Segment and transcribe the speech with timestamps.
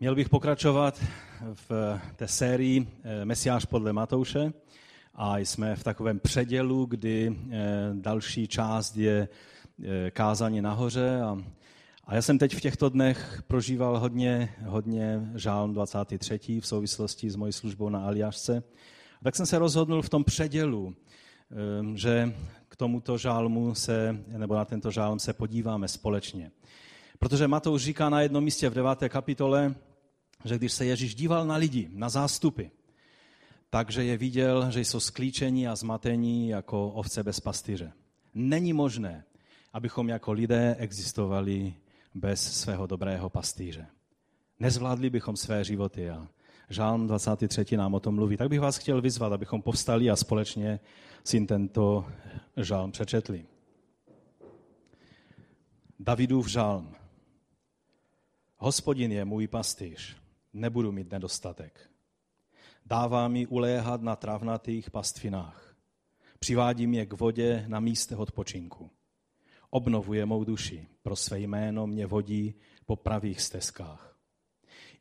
[0.00, 1.04] Měl bych pokračovat
[1.68, 4.52] v té sérii eh, Mesiáš podle Matouše
[5.14, 7.60] a jsme v takovém předělu, kdy eh,
[7.92, 9.28] další část je
[9.84, 11.38] eh, kázání nahoře a,
[12.04, 16.60] a já jsem teď v těchto dnech prožíval hodně, hodně žálm 23.
[16.60, 18.62] v souvislosti s mojí službou na Aliášce.
[19.20, 20.94] A tak jsem se rozhodnul v tom předělu,
[21.94, 22.34] že
[22.68, 26.50] k tomuto žálmu se, nebo na tento žálm se podíváme společně.
[27.18, 29.08] Protože Matouš říká na jednom místě v 9.
[29.08, 29.74] kapitole,
[30.44, 32.64] že když se Ježíš díval na lidi, na zástupy,
[33.70, 37.92] takže je viděl, že jsou sklíčení a zmatení jako ovce bez pastýře.
[38.34, 39.24] Není možné,
[39.72, 41.74] abychom jako lidé existovali
[42.14, 43.86] bez svého dobrého pastýře.
[44.60, 46.28] Nezvládli bychom své životy a
[46.70, 47.76] Žálm 23.
[47.76, 48.36] nám o tom mluví.
[48.36, 50.80] Tak bych vás chtěl vyzvat, abychom povstali a společně
[51.24, 52.06] si tento
[52.56, 53.46] žálm přečetli.
[56.00, 56.94] Davidův žálm.
[58.64, 60.16] Hospodin je můj pastýř,
[60.52, 61.90] nebudu mít nedostatek.
[62.86, 65.76] Dává mi uléhat na travnatých pastvinách.
[66.38, 68.90] Přivádí mě k vodě na místě odpočinku.
[69.70, 72.54] Obnovuje mou duši, pro své jméno mě vodí
[72.86, 74.18] po pravých stezkách.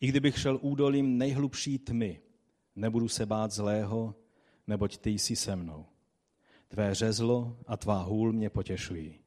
[0.02, 2.22] I kdybych šel údolím nejhlubší tmy,
[2.75, 4.16] nebudu se bát zlého,
[4.67, 5.86] neboť ty jsi se mnou.
[6.67, 9.20] Tvé řezlo a tvá hůl mě potěšují.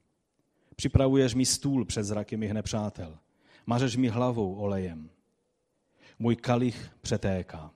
[0.77, 3.19] Připravuješ mi stůl před zraky mých nepřátel.
[3.67, 5.11] Mařeš mi hlavou olejem.
[6.19, 7.70] Můj kalich přetéká.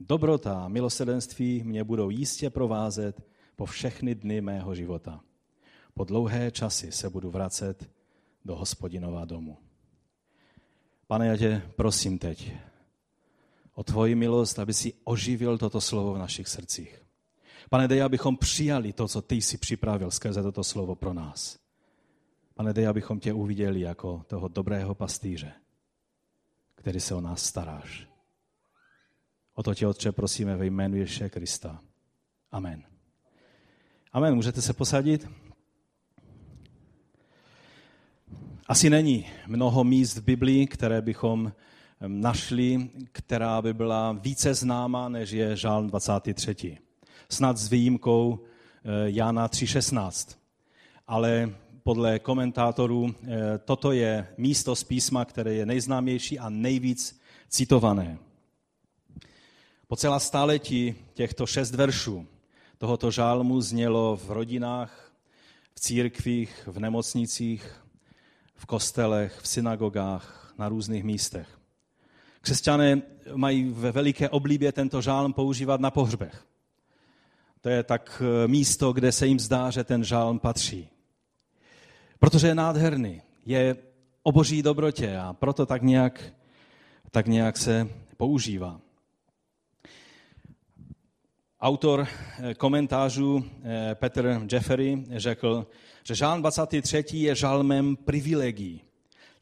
[0.00, 3.22] Dobrota a milosedenství mě budou jistě provázet
[3.56, 5.20] po všechny dny mého života.
[5.94, 7.90] Po dlouhé časy se budu vracet
[8.44, 9.56] do hospodinova domu.
[11.06, 12.52] Pane, já tě prosím teď
[13.74, 17.02] o tvoji milost, aby si oživil toto slovo v našich srdcích.
[17.70, 21.58] Pane, dej, abychom přijali to, co ty jsi připravil skrze toto slovo pro nás.
[22.60, 25.52] Pane, dej, abychom tě uviděli jako toho dobrého pastýře,
[26.74, 28.08] který se o nás staráš.
[29.54, 31.80] O to tě, Otče, prosíme ve jménu Ježíše Krista.
[32.52, 32.82] Amen.
[34.12, 34.34] Amen.
[34.34, 35.28] Můžete se posadit?
[38.66, 41.52] Asi není mnoho míst v Biblii, které bychom
[42.06, 46.78] našli, která by byla více známa, než je Žálm 23.
[47.28, 50.36] Snad s výjimkou eh, Jana 3.16.
[51.06, 58.18] Ale podle komentátorů eh, toto je místo z písma, které je nejznámější a nejvíc citované.
[59.86, 62.26] Po celá stáletí těchto šest veršů
[62.80, 65.12] tohoto žálmu znělo v rodinách,
[65.74, 67.84] v církvích, v nemocnicích,
[68.54, 71.48] v kostelech, v synagogách, na různých místech.
[72.40, 73.02] Křesťané
[73.34, 76.46] mají ve veliké oblíbě tento žálm používat na pohřbech.
[77.60, 80.88] To je tak eh, místo, kde se jim zdá, že ten žálm patří.
[82.20, 83.76] Protože je nádherný, je
[84.22, 86.34] o boží dobrotě a proto tak nějak,
[87.10, 88.80] tak nějak se používá.
[91.60, 95.66] Autor eh, komentářů eh, Peter Jeffery řekl,
[96.04, 97.04] že žálm 23.
[97.12, 98.80] je žálmem privilegií.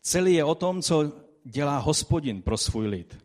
[0.03, 1.13] Celý je o tom, co
[1.45, 3.19] dělá hospodin pro svůj lid.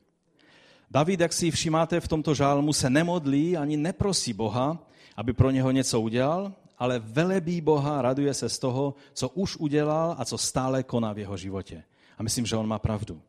[0.92, 5.72] David, jak si všimáte v tomto žálmu, se nemodlí ani neprosí Boha, aby pro něho
[5.72, 10.84] něco udělal, ale velebí Boha, raduje se z toho, co už udělal a co stále
[10.84, 11.84] koná v jeho životě.
[12.18, 13.22] A myslím, že on má pravdu.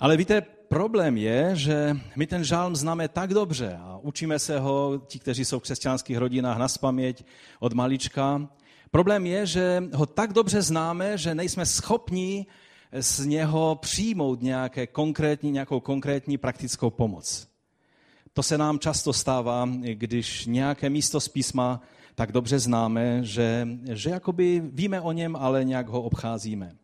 [0.00, 5.02] Ale víte, problém je, že my ten žálm známe tak dobře a učíme se ho,
[5.06, 7.24] ti, kteří jsou v křesťanských rodinách, na spaměť
[7.60, 8.48] od malička.
[8.90, 12.46] Problém je, že ho tak dobře známe, že nejsme schopni
[12.92, 17.48] z něho přijmout nějaké konkrétní, nějakou konkrétní praktickou pomoc.
[18.32, 21.80] To se nám často stává, když nějaké místo z písma
[22.16, 26.76] tak dobře známe, že, že jakoby víme o něm, ale nějak ho obcházíme.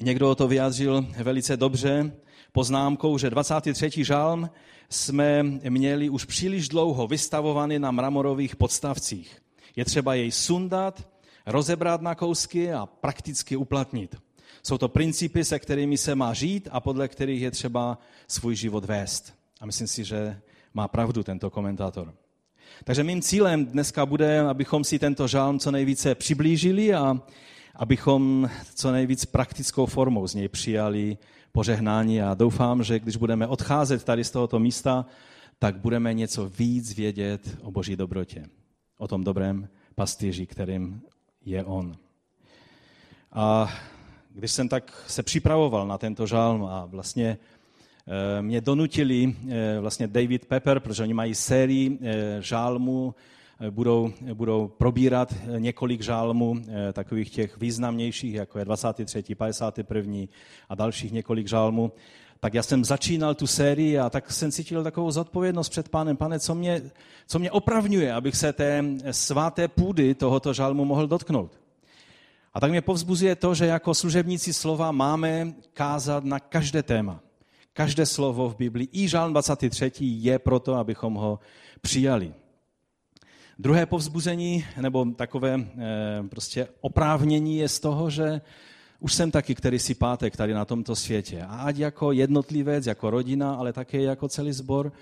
[0.00, 2.12] Někdo to vyjádřil velice dobře
[2.52, 4.04] poznámkou, že 23.
[4.04, 4.50] žálm
[4.88, 9.42] jsme měli už příliš dlouho vystavovaný na mramorových podstavcích.
[9.76, 11.08] Je třeba jej sundat,
[11.46, 14.16] rozebrat na kousky a prakticky uplatnit.
[14.62, 17.98] Jsou to principy, se kterými se má žít a podle kterých je třeba
[18.28, 19.34] svůj život vést.
[19.60, 20.40] A myslím si, že
[20.74, 22.14] má pravdu tento komentátor.
[22.84, 27.20] Takže mým cílem dneska bude, abychom si tento žálm co nejvíce přiblížili a
[27.76, 31.18] abychom co nejvíc praktickou formou z něj přijali
[31.52, 35.06] požehnání a doufám, že když budeme odcházet tady z tohoto místa,
[35.58, 38.46] tak budeme něco víc vědět o boží dobrotě,
[38.98, 41.02] o tom dobrém pastýři, kterým
[41.44, 41.96] je on.
[43.32, 43.72] A
[44.34, 47.38] když jsem tak se připravoval na tento žálm a vlastně
[48.40, 53.14] mě donutili eh, vlastně David Pepper, protože oni mají sérii eh, žálmů
[53.70, 56.62] budou, budou probírat několik žálmů,
[56.92, 60.16] takových těch významnějších, jako je 23., 51.
[60.68, 61.92] a dalších několik žálmů,
[62.40, 66.16] tak já jsem začínal tu sérii a tak jsem cítil takovou zodpovědnost před pánem.
[66.16, 66.82] Pane, co mě,
[67.26, 71.60] co mě opravňuje, abych se té sváté půdy tohoto žalmu mohl dotknout.
[72.54, 77.20] A tak mě povzbuzuje to, že jako služebníci slova máme kázat na každé téma.
[77.72, 79.92] Každé slovo v Biblii, i žálm 23.
[80.00, 81.38] je proto, abychom ho
[81.80, 82.34] přijali.
[83.58, 85.64] Druhé povzbuzení, nebo takové e,
[86.28, 88.40] prostě oprávnění je z toho, že
[89.00, 91.42] už jsem taky který si pátek tady na tomto světě.
[91.42, 94.92] A ať jako jednotlivec, jako rodina, ale také jako celý sbor,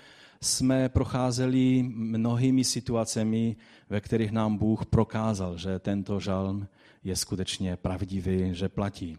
[0.41, 3.55] jsme procházeli mnohými situacemi,
[3.89, 6.67] ve kterých nám Bůh prokázal, že tento žalm
[7.03, 9.17] je skutečně pravdivý, že platí.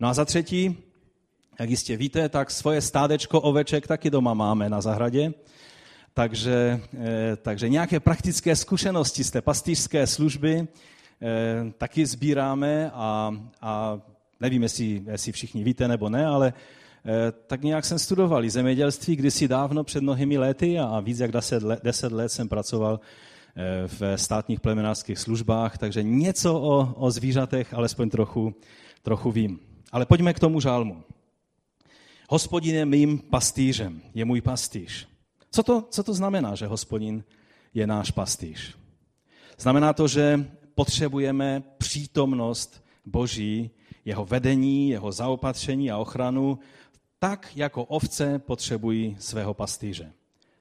[0.00, 0.89] No a za třetí,
[1.60, 5.32] jak jistě víte, tak svoje stádečko oveček taky doma máme na zahradě.
[6.14, 10.68] Takže, eh, takže nějaké praktické zkušenosti z té pastýřské služby
[11.22, 14.00] eh, taky sbíráme a, a
[14.40, 16.52] nevím, jestli, jestli všichni víte nebo ne, ale
[17.04, 21.62] eh, tak nějak jsem studoval zemědělství kdysi dávno před mnohými lety a víc jak deset
[21.62, 23.00] let, deset let jsem pracoval
[23.86, 28.54] v státních plemenářských službách, takže něco o, o zvířatech alespoň trochu,
[29.02, 29.60] trochu vím.
[29.92, 31.02] Ale pojďme k tomu žálmu.
[32.32, 35.08] Hospodin je mým pastýřem, je můj pastýř.
[35.50, 37.24] Co to, co to znamená, že hospodin
[37.74, 38.76] je náš pastýř?
[39.58, 43.70] Znamená to, že potřebujeme přítomnost Boží,
[44.04, 46.58] jeho vedení, jeho zaopatření a ochranu,
[47.18, 50.12] tak jako ovce potřebují svého pastýře.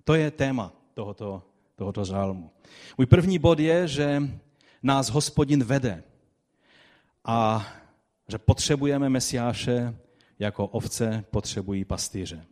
[0.03, 1.43] To je téma tohoto,
[1.75, 2.51] tohoto žálmu.
[2.97, 4.23] Můj první bod je, že
[4.83, 6.03] nás hospodin vede
[7.25, 7.67] a
[8.27, 9.95] že potřebujeme Mesiáše,
[10.39, 12.45] jako ovce potřebují pastýře.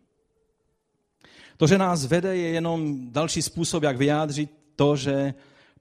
[1.58, 5.34] To, že nás vede, je jenom další způsob, jak vyjádřit to, že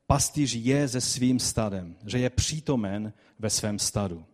[0.06, 4.25] pastýř je se svým stadem, že je přítomen ve svém stadu.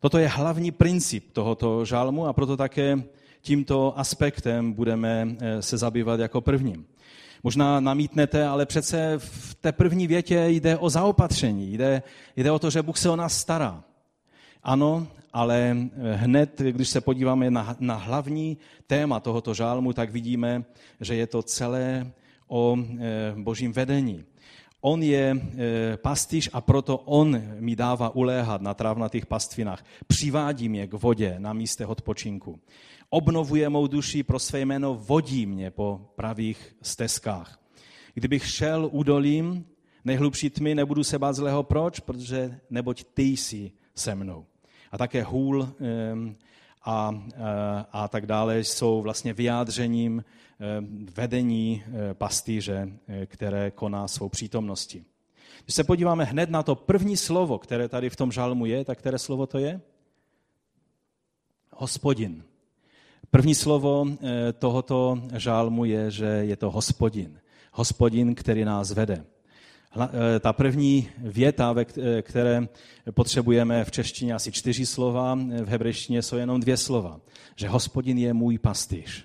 [0.00, 3.02] Toto je hlavní princip tohoto žálmu a proto také
[3.40, 6.86] tímto aspektem budeme eh, se zabývat jako prvním.
[7.42, 12.02] Možná namítnete, ale přece v té první větě jde o zaopatření, jde,
[12.36, 13.84] jde o to, že Bůh se o nás stará.
[14.62, 15.06] Ano,
[15.38, 15.76] ale
[16.14, 20.64] hned, když se podíváme na, na hlavní téma tohoto žálmu, tak vidíme,
[21.00, 22.10] že je to celé
[22.48, 24.24] o eh, božím vedení.
[24.80, 29.84] On je eh, pastýř a proto on mi dává uléhat na trávnatých pastvinách.
[30.06, 32.60] Přivádí mě k vodě na místech odpočinku.
[33.10, 37.60] Obnovuje mou duši pro své jméno, vodí mě po pravých stezkách.
[38.14, 39.66] Kdybych šel údolím
[40.04, 41.62] nejhlubší tmy, nebudu se bát zlého.
[41.62, 42.00] Proč?
[42.00, 44.46] Protože neboť ty jsi se mnou.
[44.92, 45.68] A také hůl
[46.84, 47.22] a,
[47.92, 50.24] a tak dále jsou vlastně vyjádřením
[51.16, 55.04] vedení eh, pastýře, eh, které koná svou přítomnosti.
[55.64, 58.98] Když se podíváme hned na to první slovo, které tady v tom žalmu je, tak
[58.98, 59.80] které slovo to je?
[61.70, 62.44] Hospodin.
[63.30, 67.40] První slovo eh, tohoto žálmu je, že je to hospodin.
[67.72, 69.24] Hospodin, který nás vede.
[69.96, 72.68] Eh, ta první věta, ve eh, které
[73.14, 77.20] potřebujeme v češtině asi čtyři slova, eh, v hebrejštině jsou jenom dvě slova.
[77.56, 79.24] Že hospodin je můj pastýř.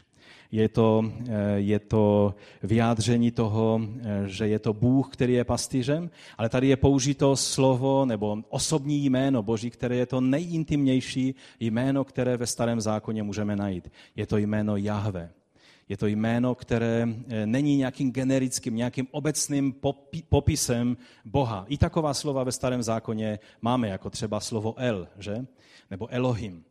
[0.52, 1.12] Je to,
[1.56, 3.82] je to vyjádření toho,
[4.26, 9.44] že je to Bůh, který je pastýřem, ale tady je použito slovo nebo osobní jméno
[9.44, 13.92] Boží, které je to nejintimnější jméno, které ve starém zákoně můžeme najít.
[14.16, 15.30] Je to jméno Jahve.
[15.90, 19.76] Je to jméno, které eh, není nějakým generickým, nějakým obecným
[20.30, 21.66] popisem Boha.
[21.68, 25.46] I taková slova ve starém zákoně máme, jako třeba slovo El, že?
[25.92, 26.64] Nebo Elohim.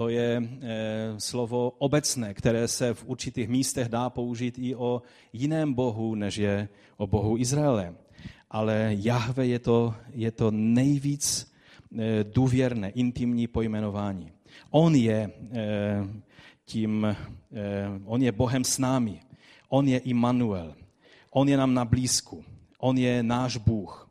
[0.00, 0.70] To je e,
[1.18, 6.68] slovo obecné, které se v určitých místech dá použít i o jiném bohu, než je
[6.96, 7.94] o bohu Izraele.
[8.50, 11.52] Ale Jahve je to, je to nejvíc
[11.98, 14.32] e, důvěrné, intimní pojmenování.
[14.70, 15.30] On je
[16.70, 17.16] tím, eh,
[18.06, 19.20] on je Bohem s námi.
[19.68, 20.74] On je Immanuel.
[21.30, 22.44] On je nám na blízku.
[22.78, 24.09] On je náš Bůh.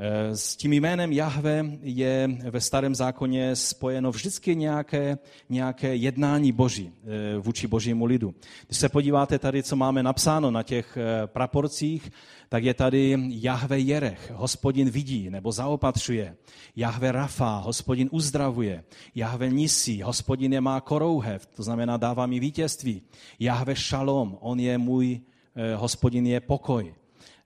[0.00, 6.92] Eh, s tím jménem Jahve je ve starém zákoně spojeno vždycky nějaké, nějaké jednání boží
[6.92, 8.34] eh, vůči božímu lidu.
[8.66, 12.10] Když se podíváte tady, co máme napsáno na těch praporcích,
[12.48, 16.36] tak je tady Jahve Jerech, hospodin vidí nebo zaopatřuje.
[16.76, 18.84] Jahve Rafa, hospodin uzdravuje.
[19.14, 23.02] Jahve Nisi, hospodin je má korouhev, to znamená dává mi vítězství.
[23.40, 25.20] Jahve Šalom, on je můj,
[25.56, 26.94] eh, hospodin je pokoj.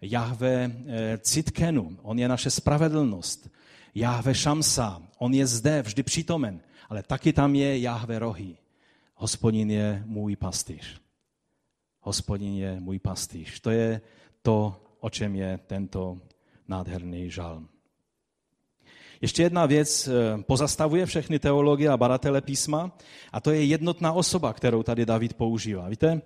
[0.02, 3.50] Jahve eh, Citkenu, on je naše spravedlnost.
[3.94, 8.56] Jahve Šamsa, on je zde, vždy přítomen, ale taky tam je Jahve Rohy.
[9.14, 11.00] Hospodin je můj pastýř.
[12.00, 13.61] Hospodin je můj pastýř.
[13.61, 14.00] To je
[14.42, 16.18] to, o čem je tento
[16.68, 17.68] nádherný žalm.
[19.23, 22.93] Ještě jedna věc eh, pozastavuje všechny teologie a baratele písma,
[23.33, 25.88] a to je jednotná osoba, kterou tady David používá.
[25.88, 26.23] Víte,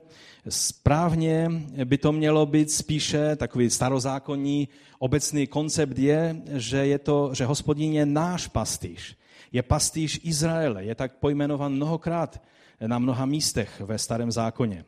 [0.48, 1.50] správně
[1.84, 7.92] by to mělo být spíše takový starozákonní obecný koncept je, že, je to, že hospodin
[7.92, 9.16] je náš pastýř.
[9.52, 12.42] Je pastýř Izraele, je tak pojmenovan mnohokrát
[12.86, 14.84] na mnoha místech ve starém zákoně.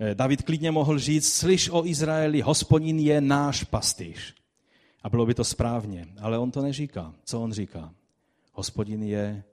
[0.00, 4.41] Eh, David klidně mohl říct, slyš o Izraeli, hospodin je náš pastýř.
[5.02, 7.14] A bylo by to správně, ale on to neříká.
[7.24, 7.94] Co on říká?
[8.52, 9.44] Hospodin je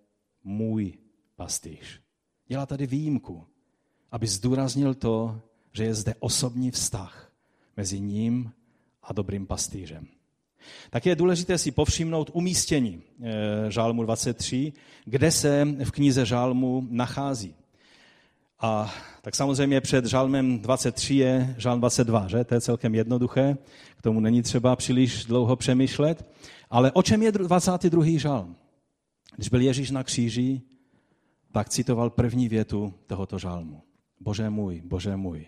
[0.43, 0.93] můj
[1.35, 2.01] pastýř.
[2.47, 3.45] Dělá tady výjimku,
[4.11, 5.41] aby zdůraznil to,
[5.71, 7.31] že je zde osobní vztah
[7.77, 8.51] mezi ním
[9.03, 10.07] a dobrým pastýřem.
[10.89, 14.73] Tak je důležité si povšimnout umístění eh, Žálmu 23,
[15.05, 17.55] kde se v knize Žálmu nachází.
[18.59, 22.43] A tak samozřejmě před žalmem 23 je žalm 22, že?
[22.43, 23.57] To je celkem jednoduché,
[23.97, 26.25] k tomu není třeba příliš dlouho přemýšlet.
[26.69, 28.03] Ale o čem je 22.
[28.05, 28.55] žalm?
[29.35, 30.61] Když byl Ježíš na kříži,
[31.51, 33.81] tak citoval první větu tohoto žalmu.
[34.19, 35.45] Bože můj, bože můj,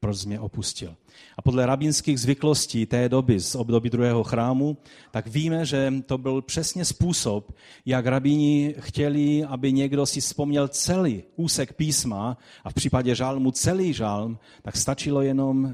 [0.00, 0.96] proč mě opustil.
[1.36, 4.76] A podle rabínských zvyklostí té doby, z období druhého chrámu,
[5.10, 7.52] tak víme, že to byl přesně způsob,
[7.86, 13.92] jak rabíni chtěli, aby někdo si vzpomněl celý úsek písma a v případě žálmu celý
[13.92, 15.72] žálm, tak stačilo jenom e,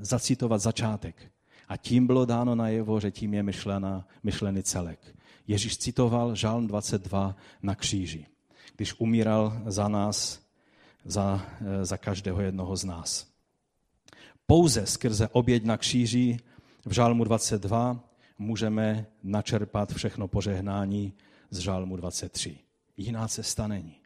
[0.00, 1.16] zacitovat začátek.
[1.68, 4.98] A tím bylo dáno najevo, že tím je myšlena, myšlený celek.
[5.46, 8.26] Ježíš citoval žálm 22 na kříži,
[8.76, 10.40] když umíral za nás,
[11.04, 13.33] za, e, za každého jednoho z nás.
[14.46, 16.38] Pouze skrze oběť na kříži
[16.86, 18.00] v žálmu 22
[18.38, 21.12] můžeme načerpat všechno požehnání
[21.50, 22.58] z žálmu 23.
[22.96, 23.96] Jiná cesta není.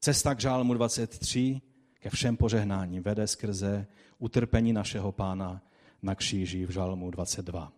[0.00, 1.60] Cesta k žálmu 23
[2.00, 3.86] ke všem požehnáním vede skrze
[4.18, 5.62] utrpení našeho pána
[6.02, 7.72] na kříži v žálmu 22.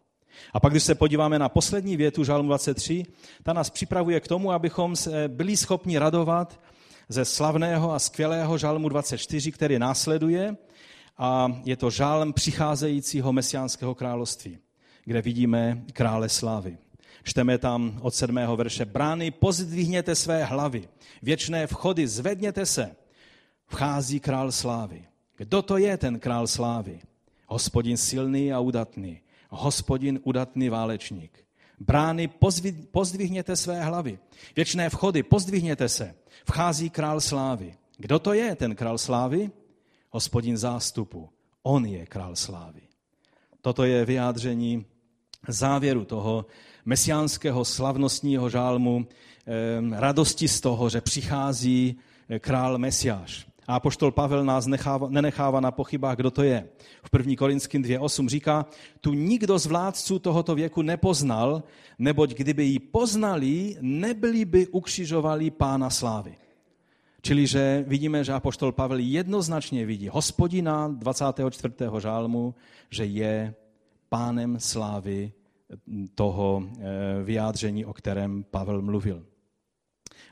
[0.53, 3.05] A pak, když se podíváme na poslední větu žálmu 23,
[3.43, 4.95] ta nás připravuje k tomu, abychom
[5.29, 6.61] byli schopni radovat
[7.09, 10.57] ze slavného a skvělého žálmu 24, který následuje
[11.19, 14.59] a je to žálm přicházejícího mesiánského království,
[15.05, 16.79] kde vidíme krále slávy.
[17.23, 18.85] Čteme tam od sedmého verše.
[18.85, 20.89] Brány, pozdvihněte své hlavy,
[21.23, 22.97] věčné vchody, zvedněte se.
[23.67, 25.05] Vchází král slávy.
[25.37, 27.01] Kdo to je ten král slávy?
[27.47, 29.21] Hospodin silný a udatný.
[29.51, 31.45] Hospodin udatný válečník.
[31.81, 32.31] Brány,
[32.91, 34.19] pozdvihněte své hlavy.
[34.57, 36.15] Věčné vchody, pozdvihněte se.
[36.45, 37.75] Vchází král slávy.
[37.97, 39.51] Kdo to je ten král slávy?
[40.11, 41.29] Hospodin zástupu.
[41.63, 42.81] On je král slávy.
[43.61, 44.87] Toto je vyjádření
[45.49, 46.47] závěru toho
[46.85, 49.07] mesiánského slavnostního žálmu,
[49.91, 51.97] radosti z toho, že přichází
[52.29, 53.47] eh, král Mesiáš.
[53.69, 56.69] A apoštol Pavel nás nechává, nenechává na pochybách, kdo to je.
[57.03, 57.35] V 1.
[57.39, 58.67] Korinským 2.8 říká,
[59.01, 61.63] tu nikdo z vládců tohoto věku nepoznal,
[61.99, 66.37] neboť kdyby ji poznali, nebyli by ukřižovali pána slávy.
[67.23, 71.75] Čili, že vidíme, že apoštol Pavel jednoznačně vidí hospodina 24.
[71.99, 72.55] žálmu,
[72.91, 73.55] že je
[74.09, 75.33] pánem slávy
[76.15, 79.27] toho eh, vyjádření, o kterém Pavel mluvil.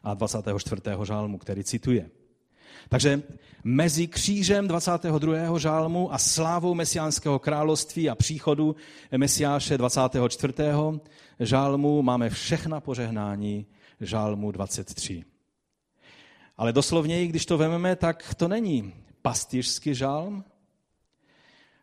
[0.02, 0.82] A 24.
[1.04, 2.10] žálmu, který cituje.
[2.88, 3.22] Takže
[3.64, 5.58] mezi křížem 22.
[5.58, 8.76] žálmu a slávou mesiánského království a příchodu
[9.16, 10.54] Mesiáše 24.
[11.40, 13.66] žálmu máme všechna požehnání
[14.00, 15.24] žálmu 23.
[16.56, 20.44] Ale doslovně, když to vememe, tak to není pastýřský žálm,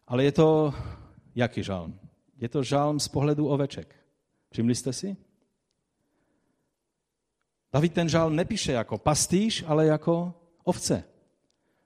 [0.07, 0.73] ale je to
[1.35, 1.99] jaký žálm?
[2.37, 3.95] Je to žálm z pohledu oveček.
[4.51, 5.17] Všimli jste si?
[7.73, 11.03] David ten žálm nepíše jako pastýř, ale jako ovce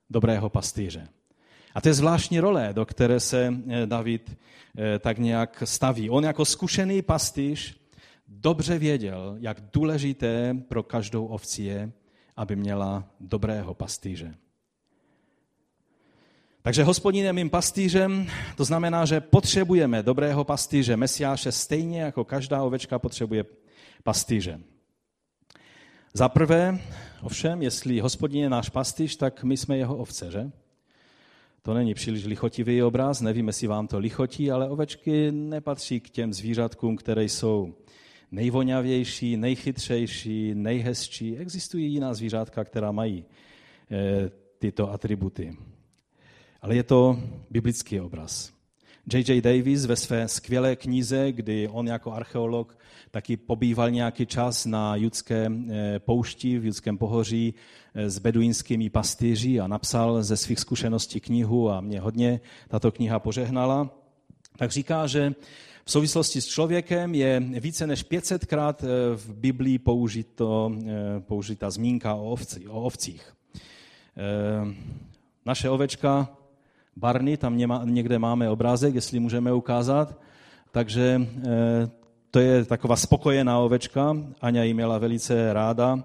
[0.09, 1.07] dobrého pastýře.
[1.75, 4.37] A to je zvláštní role, do které se eh, David
[4.77, 6.09] eh, tak nějak staví.
[6.09, 7.77] On jako zkušený pastýř
[8.27, 11.91] dobře věděl, jak důležité pro každou ovci je,
[12.37, 14.35] aby měla dobrého pastýře.
[16.61, 22.63] Takže hospodin je mým pastýřem, to znamená, že potřebujeme dobrého pastýře, mesiáše, stejně jako každá
[22.63, 23.45] ovečka potřebuje
[24.03, 24.59] pastýře.
[26.13, 26.79] Za prvé,
[27.21, 30.51] ovšem, jestli hospodin je náš pastýř, tak my jsme jeho ovce, že?
[31.61, 36.33] To není příliš lichotivý obraz, nevím, jestli vám to lichotí, ale ovečky nepatří k těm
[36.33, 37.73] zvířatkům, které jsou
[38.31, 41.37] nejvoňavější, nejchytřejší, nejhezčí.
[41.37, 43.25] Existují jiná zvířátka, která mají
[43.91, 44.29] eh,
[44.59, 45.57] tyto atributy.
[46.61, 47.19] Ale je to
[47.49, 48.57] biblický obraz.
[49.13, 49.41] J.J.
[49.41, 52.77] Davis ve své skvělé knize, kdy on jako archeolog
[53.11, 57.53] taky pobýval nějaký čas na judské eh, poušti, v judském pohoří
[57.93, 63.19] eh, s beduínskými pastýři a napsal ze svých zkušeností knihu a mě hodně tato kniha
[63.19, 63.89] požehnala
[64.57, 65.33] tak říká, že
[65.85, 68.75] v souvislosti s člověkem je více než 500krát
[69.15, 70.71] v Biblii použito,
[71.19, 73.33] použita zmínka o, ovci, o ovcích.
[75.45, 76.29] Naše ovečka
[76.95, 80.19] Barny, tam někde máme obrázek, jestli můžeme ukázat.
[80.71, 81.21] Takže
[82.31, 84.17] to je taková spokojená ovečka.
[84.41, 86.03] Aňa ji měla velice ráda,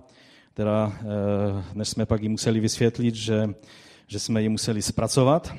[0.55, 0.93] teda,
[1.75, 3.55] než jsme pak ji museli vysvětlit, že,
[4.07, 5.55] že jsme ji museli zpracovat.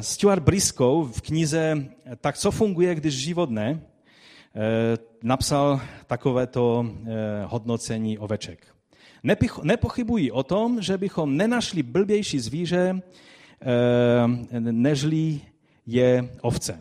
[0.00, 1.88] Stuart Briscoe v knize
[2.20, 3.80] Tak co funguje, když život ne,
[5.22, 6.86] napsal takovéto
[7.46, 8.66] hodnocení oveček.
[9.62, 13.02] Nepochybují o tom, že bychom nenašli blbější zvíře,
[14.58, 15.40] nežli
[15.86, 16.80] je ovce.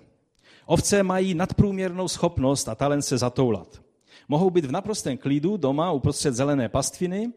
[0.65, 3.81] Ovce mají nadprůměrnou schopnost a talent se zatoulat.
[4.27, 7.31] Mohou být v naprostém klidu doma uprostřed zelené pastviny,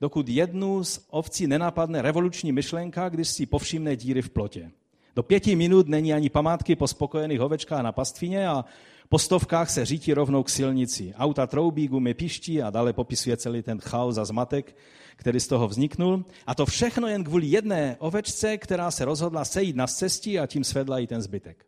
[0.00, 4.70] dokud jednu z ovcí nenapadne revoluční myšlenka, když si povšimne díry v plotě.
[5.16, 8.64] Do pěti minut není ani památky po spokojených ovečkách na pastvině a
[9.08, 11.14] po stovkách se řítí rovnou k silnici.
[11.18, 14.76] Auta troubí, gumy piští a dále popisuje celý ten chaos a zmatek,
[15.16, 16.24] který z toho vzniknul.
[16.46, 20.64] A to všechno jen kvůli jedné ovečce, která se rozhodla sejít na cestí a tím
[20.64, 21.66] svedla i ten zbytek.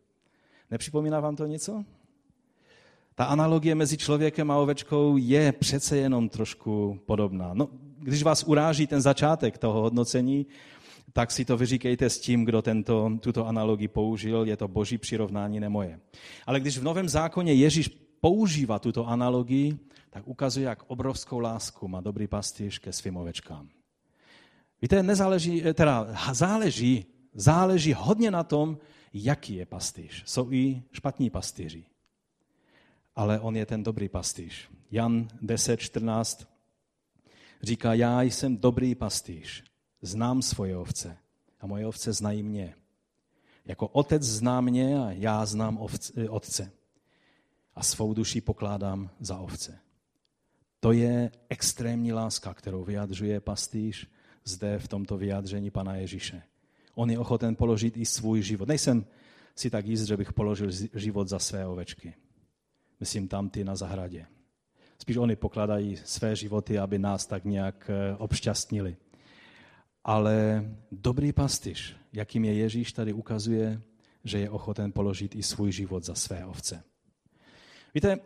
[0.71, 1.83] Nepřipomíná vám to něco?
[3.15, 7.53] Ta analogie mezi člověkem a ovečkou je přece jenom trošku podobná.
[7.53, 7.69] No,
[7.99, 10.45] když vás uráží ten začátek toho hodnocení,
[11.13, 14.45] tak si to vyříkejte s tím, kdo tento, tuto analogii použil.
[14.45, 15.99] Je to boží přirovnání, ne moje.
[16.45, 17.89] Ale když v Novém zákoně Ježíš
[18.21, 19.77] používá tuto analogii,
[20.09, 23.69] tak ukazuje, jak obrovskou lásku má dobrý pastýř ke svým ovečkám.
[24.81, 28.77] Víte, nezáleží, teda záleží, záleží hodně na tom,
[29.13, 30.23] jaký je pastýř.
[30.25, 31.85] Jsou i špatní pastýři.
[33.15, 34.69] Ale on je ten dobrý pastýř.
[34.91, 36.47] Jan 10, 14
[37.63, 39.72] říká, já jsem dobrý pastýř.
[40.03, 41.17] Znám svoje ovce
[41.59, 42.75] a moje ovce znají mě.
[43.65, 46.71] Jako otec zná mě a já znám ovce, eh, otce.
[47.75, 49.79] A svou duši pokládám za ovce.
[50.79, 54.07] To je extrémní láska, kterou vyjadřuje pastýř
[54.43, 56.43] zde v tomto vyjádření Pana Ježíše.
[56.95, 58.67] On je ochoten položit i svůj život.
[58.67, 59.05] Nejsem
[59.55, 62.13] si tak jist, že bych položil život za své ovečky.
[62.99, 64.25] Myslím tam ty na zahradě.
[64.97, 68.97] Spíš oni pokladají své životy, aby nás tak nějak eh, obšťastnili.
[70.03, 73.81] Ale dobrý pastyř, jakým je Ježíš, tady ukazuje,
[74.23, 76.83] že je ochoten položit i svůj život za své ovce.
[77.95, 78.19] Víte,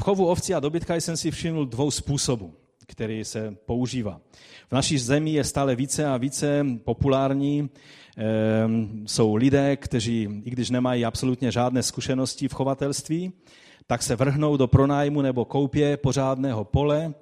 [0.00, 2.54] v chovu ovcí a dobytka jsem si všiml dvou způsobů,
[2.86, 4.20] který se používá.
[4.68, 7.70] V naší zemi je stále více a více populární.
[8.16, 13.32] Ehm, jsou lidé, kteří, i když nemají absolutně žádné zkušenosti v chovatelství,
[13.86, 17.14] tak se vrhnou do pronájmu nebo koupě pořádného pole,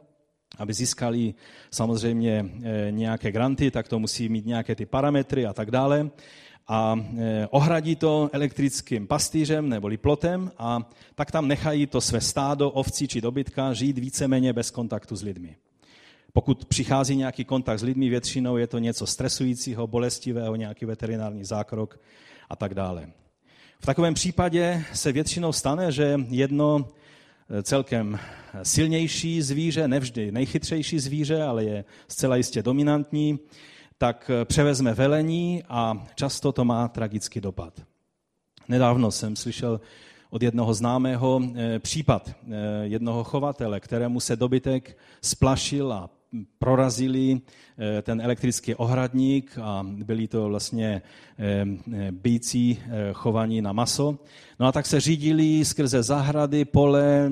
[0.57, 1.35] aby získali
[1.71, 6.11] samozřejmě eh, nějaké granty, tak to musí mít nějaké ty parametry a tak dále.
[6.69, 12.71] A eh, ohradí to elektrickým pastýřem neboli plotem a tak tam nechají to své stádo
[12.71, 15.57] ovcí či dobytka žít víceméně bez kontaktu s lidmi.
[16.33, 22.01] Pokud přichází nějaký kontakt s lidmi, většinou je to něco stresujícího, bolestivého, nějaký veterinární zákrok
[22.51, 23.09] a tak dále.
[23.81, 26.89] V takovém případě se většinou stane, že jedno
[27.63, 28.19] celkem
[28.63, 33.39] silnější zvíře, nevždy nejchytřejší zvíře, ale je zcela jistě dominantní,
[33.99, 37.83] tak převezme velení a často to má tragický dopad.
[38.69, 39.81] Nedávno jsem slyšel
[40.31, 46.11] od jednoho známého eh, případ eh, jednoho chovatele, kterému se dobytek splašil a
[46.59, 51.03] prorazili eh, ten elektrický ohradník a byli to vlastně
[51.39, 54.19] eh, eh, chovaní na maso.
[54.61, 57.31] No a tak se řídili skrze zahrady, pole,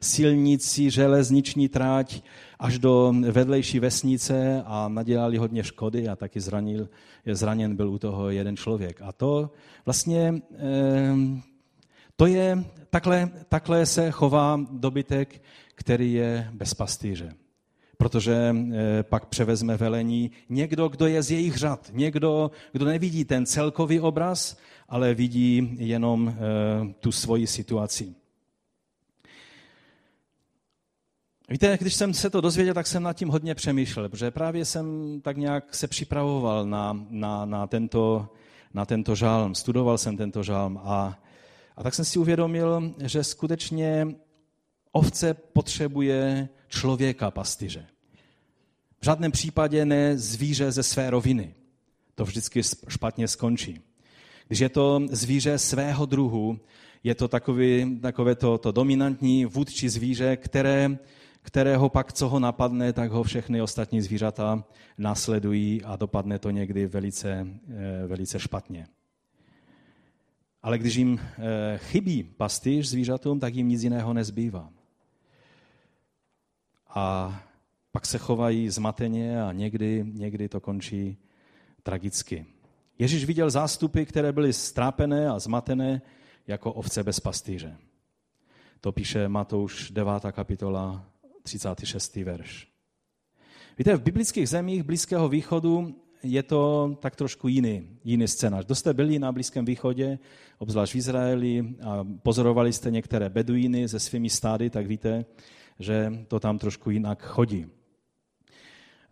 [0.00, 2.22] silnici, železniční tráť
[2.58, 6.88] až do vedlejší vesnice a nadělali hodně škody a taky zranil,
[7.26, 9.02] zraněn byl u toho jeden člověk.
[9.02, 9.50] A to
[9.84, 10.42] vlastně
[12.16, 15.42] to je, takhle, takhle se chová dobytek,
[15.74, 17.41] který je bez pastýře
[18.02, 23.46] protože eh, pak převezme velení někdo, kdo je z jejich řad, někdo, kdo nevidí ten
[23.46, 24.56] celkový obraz,
[24.88, 28.14] ale vidí jenom eh, tu svoji situaci.
[31.48, 35.20] Víte, když jsem se to dozvěděl, tak jsem nad tím hodně přemýšlel, protože právě jsem
[35.22, 38.28] tak nějak se připravoval na, na, na, tento,
[38.74, 41.18] na tento žálm, studoval jsem tento žálm a,
[41.76, 44.06] a tak jsem si uvědomil, že skutečně
[44.92, 47.91] ovce potřebuje člověka pastýře.
[49.02, 51.54] V žádném případě ne zvíře ze své roviny.
[52.14, 53.80] To vždycky špatně skončí.
[54.48, 56.60] Když je to zvíře svého druhu,
[57.04, 60.98] je to takový, takové to, to dominantní vůdčí zvíře, které,
[61.42, 64.64] kterého pak, co ho napadne, tak ho všechny ostatní zvířata
[64.98, 68.86] následují a dopadne to někdy velice, eh, velice špatně.
[70.62, 71.20] Ale když jim
[71.76, 74.70] chybí pastýř zvířatům, tak jim nic jiného nezbývá.
[76.88, 77.42] A
[77.92, 81.18] pak se chovají zmateně a někdy, někdy to končí
[81.82, 82.46] tragicky.
[82.98, 86.02] Ježíš viděl zástupy, které byly strápené a zmatené
[86.46, 87.76] jako ovce bez pastýře.
[88.80, 90.12] To píše Matouš 9.
[90.32, 91.04] kapitola
[91.42, 92.16] 36.
[92.16, 92.68] verš.
[93.78, 98.64] Víte, v biblických zemích Blízkého východu je to tak trošku jiný, jiný scénář.
[98.64, 100.18] Kdo jste byli na Blízkém východě,
[100.58, 105.24] obzvlášť v Izraeli, a pozorovali jste některé beduíny se svými stády, tak víte,
[105.78, 107.66] že to tam trošku jinak chodí.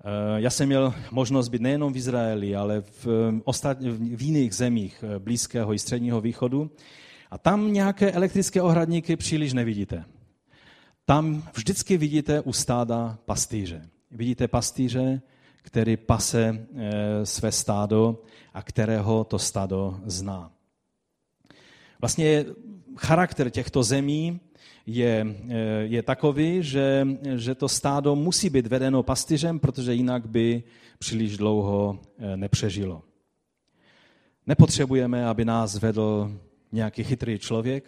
[0.04, 3.06] Eh, já jsem měl možnost být nejenom v Izraeli, ale v,
[3.44, 6.70] ostat, v jiných zemích eh, Blízkého i Středního východu.
[7.30, 10.04] A tam nějaké elektrické ohradníky příliš nevidíte.
[11.04, 13.88] Tam vždycky vidíte u stáda pastýře.
[14.10, 15.22] Vidíte pastýře,
[15.62, 18.22] který pase eh, své stádo
[18.54, 20.52] a kterého to stádo zná.
[22.00, 22.44] Vlastně
[22.96, 24.40] charakter těchto zemí
[24.90, 30.62] je, eh, je takový, že, že to stádo musí být vedeno pastyřem, protože jinak by
[30.98, 33.02] příliš dlouho eh, nepřežilo.
[34.46, 36.32] Nepotřebujeme, aby nás vedl
[36.72, 37.84] nějaký chytrý člověk,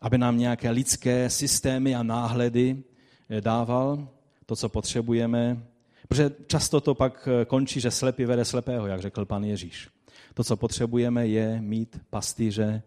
[0.00, 2.82] aby nám nějaké lidské systémy a náhledy
[3.30, 4.08] eh, dával
[4.46, 5.62] to, co potřebujeme,
[6.08, 9.88] protože často to pak končí, že slepý vede slepého, jak řekl pan Ježíš.
[10.34, 12.82] To, co potřebujeme, je mít pastýře,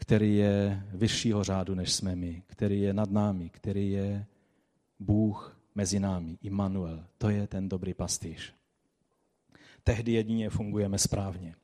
[0.00, 4.26] který je vyššího řádu, než jsme my, který je nad námi, který je
[5.00, 7.04] Bůh mezi námi, Immanuel.
[7.18, 8.54] To je ten dobrý pastýř.
[9.84, 11.54] Tehdy jedině fungujeme správně.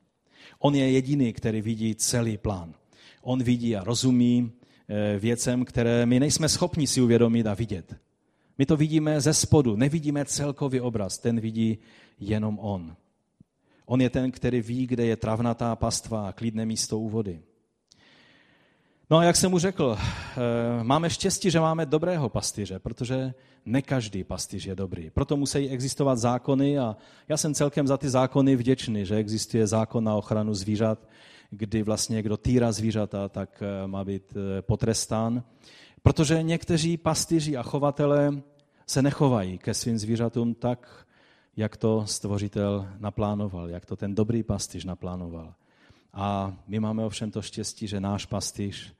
[0.59, 2.75] On je jediný, který vidí celý plán.
[3.23, 4.53] On vidí a rozumí
[4.89, 7.97] eh, věcem, které my nejsme schopni si uvědomit a vidět.
[8.59, 11.79] My to vidíme ze spodu, nevidíme celkový obraz, ten vidí
[12.21, 12.97] jenom on.
[13.87, 17.43] On je ten, který ví, kde je travnatá pastva a klidné místo u vody.
[19.11, 23.35] No a jak jsem mu řekl, eh, máme štěstí, že máme dobrého pastýře, protože
[23.67, 25.11] ne každý pastýř je dobrý.
[25.11, 26.97] Proto musí existovat zákony a
[27.29, 30.99] já jsem celkem za ty zákony vděčný, že existuje zákon na ochranu zvířat,
[31.51, 35.43] kdy vlastně kdo týra zvířata, tak eh, má být eh, potrestán.
[36.03, 38.43] Protože někteří pastýři a chovatele
[38.87, 41.07] se nechovají ke svým zvířatům tak,
[41.57, 45.55] jak to stvořitel naplánoval, jak to ten dobrý pastýř naplánoval.
[46.15, 48.95] A my máme ovšem to štěstí, že náš pastýř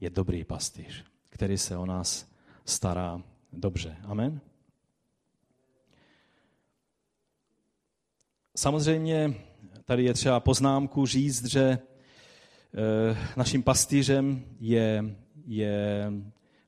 [0.00, 2.32] je dobrý pastýř, který se o nás
[2.64, 3.96] stará dobře.
[4.04, 4.40] Amen?
[8.56, 9.34] Samozřejmě
[9.84, 11.78] tady je třeba poznámku říct, že eh,
[13.36, 15.04] naším pastýřem je,
[15.46, 16.06] je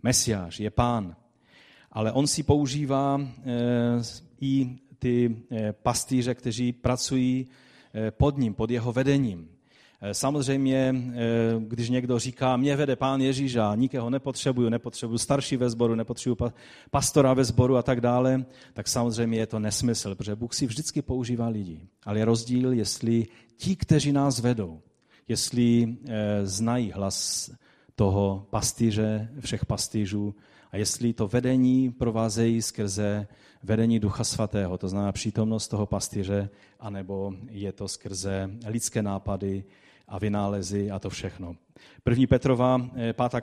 [0.03, 1.17] Mesiáš, je pán.
[1.93, 3.43] Ale on si používá eh,
[4.41, 7.47] i ty eh, pastýře, kteří pracují
[8.11, 9.60] pod ním, pod jeho vedením.
[10.03, 11.15] Eh, samozřejmě, eh,
[11.59, 16.37] když někdo říká, mě vede pán Ježíš a nikého nepotřebuju, nepotřebuju starší ve sboru, nepotřebuju
[16.91, 21.03] pastora ve sboru a tak dále, tak samozřejmě je to nesmysl, protože Bůh si vždycky
[21.03, 21.81] používá lidi.
[22.05, 24.81] Ale je rozdíl, jestli ti, kteří nás vedou,
[25.29, 27.51] jestli eh, znají hlas
[27.95, 30.35] toho pastýře, všech pastýřů,
[30.73, 33.27] a jestli to vedení provázejí skrze
[33.63, 36.49] vedení Ducha Svatého, to znamená přítomnost toho pastýře,
[36.81, 39.65] anebo je to skrze lidské nápady,
[40.11, 41.57] a vynálezy a to všechno.
[42.03, 43.41] První Petrova, eh, pátá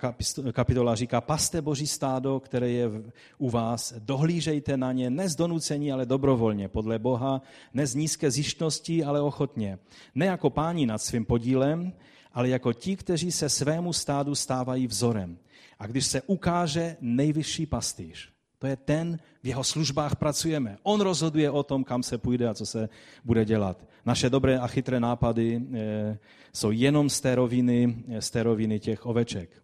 [0.52, 2.90] kapitola říká, paste boží stádo, které je
[3.38, 7.42] u vás, dohlížejte na ně ne z donucení, ale dobrovolně, podle Boha,
[7.74, 9.80] ne z nízké zjištnosti, ale ochotně.
[10.16, 11.94] Ne jako páni nad svým podílem,
[12.34, 15.38] ale jako ti, kteří se svému stádu stávají vzorem.
[15.80, 20.78] A když se ukáže nejvyšší pastýř, to je ten, v jeho službách pracujeme.
[20.84, 22.90] On rozhoduje o tom, kam se půjde a co se
[23.24, 23.86] bude dělat.
[24.06, 26.18] Naše dobré a chytré nápady e,
[26.54, 29.50] jsou jenom z té, roviny, z té roviny těch oveček.
[29.54, 29.62] E,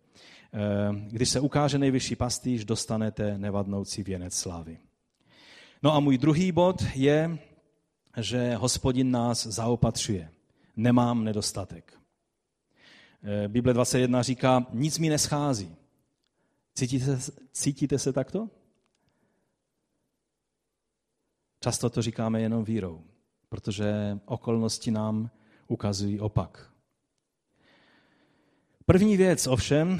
[1.09, 4.77] když se ukáže nejvyšší pastýř, dostanete nevadnoucí věnec slávy.
[5.83, 7.37] No a můj druhý bod je,
[8.17, 10.29] že hospodin nás zaopatřuje.
[10.75, 11.93] Nemám nedostatek.
[13.47, 15.75] Bible 21 říká, nic mi neschází.
[16.75, 17.19] Cítíte,
[17.51, 18.49] cítíte se takto?
[21.59, 23.03] Často to říkáme jenom vírou,
[23.49, 25.29] protože okolnosti nám
[25.67, 26.71] ukazují opak.
[28.85, 29.99] První věc ovšem,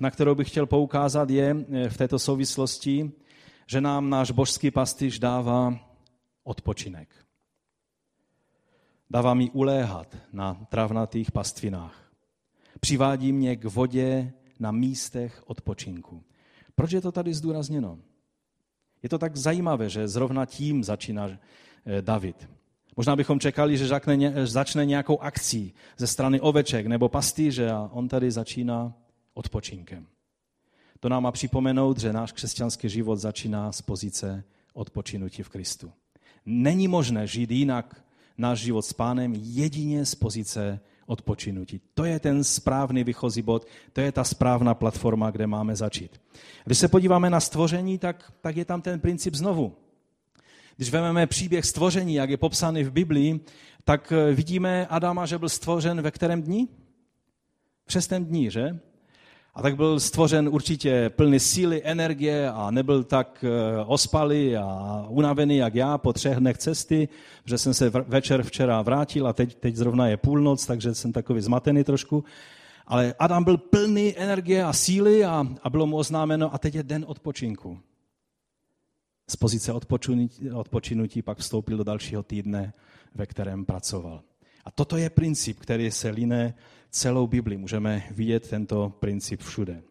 [0.00, 3.12] na kterou bych chtěl poukázat, je eh, v této souvislosti,
[3.66, 5.74] že nám náš božský pastýř dává
[6.44, 7.14] odpočinek.
[9.10, 12.12] Dává mi uléhat na travnatých pastvinách.
[12.80, 16.22] Přivádí mě k vodě na místech odpočinku.
[16.74, 17.98] Proč je to tady zdůrazněno?
[19.02, 22.48] Je to tak zajímavé, že zrovna tím začíná eh, David.
[22.96, 23.88] Možná bychom čekali, že
[24.44, 28.92] začne nějakou akcí ze strany oveček nebo pastýře a on tady začíná
[29.34, 30.06] odpočinkem.
[31.00, 35.92] To nám má připomenout, že náš křesťanský život začíná z pozice odpočinutí v Kristu.
[36.46, 38.04] Není možné žít jinak
[38.38, 41.80] náš život s pánem jedině z pozice odpočinutí.
[41.94, 46.20] To je ten správný vychozí bod, to je ta správná platforma, kde máme začít.
[46.64, 49.76] Když se podíváme na stvoření, tak, tak je tam ten princip znovu.
[50.76, 53.40] Když vezmeme příběh stvoření, jak je popsaný v Biblii,
[53.84, 56.68] tak eh, vidíme Adama, že byl stvořen ve kterém dni?
[57.86, 58.78] V šestém dní, že?
[59.60, 65.56] A tak byl stvořen určitě plný síly, energie a nebyl tak eh, ospalý a unavený
[65.56, 67.08] jak já po třech dnech cesty,
[67.44, 71.40] že jsem se večer včera vrátil a teď, teď zrovna je půlnoc, takže jsem takový
[71.40, 72.24] zmatený trošku.
[72.86, 76.82] Ale Adam byl plný energie a síly a, a bylo mu oznámeno a teď je
[76.82, 77.78] den odpočinku.
[79.30, 82.72] Z pozice odpočinutí, odpočinutí pak vstoupil do dalšího týdne,
[83.14, 84.22] ve kterém pracoval.
[84.64, 86.54] A toto je princip, který se líne
[86.90, 87.56] celou Bibli.
[87.56, 89.82] Můžeme vidět tento princip všude.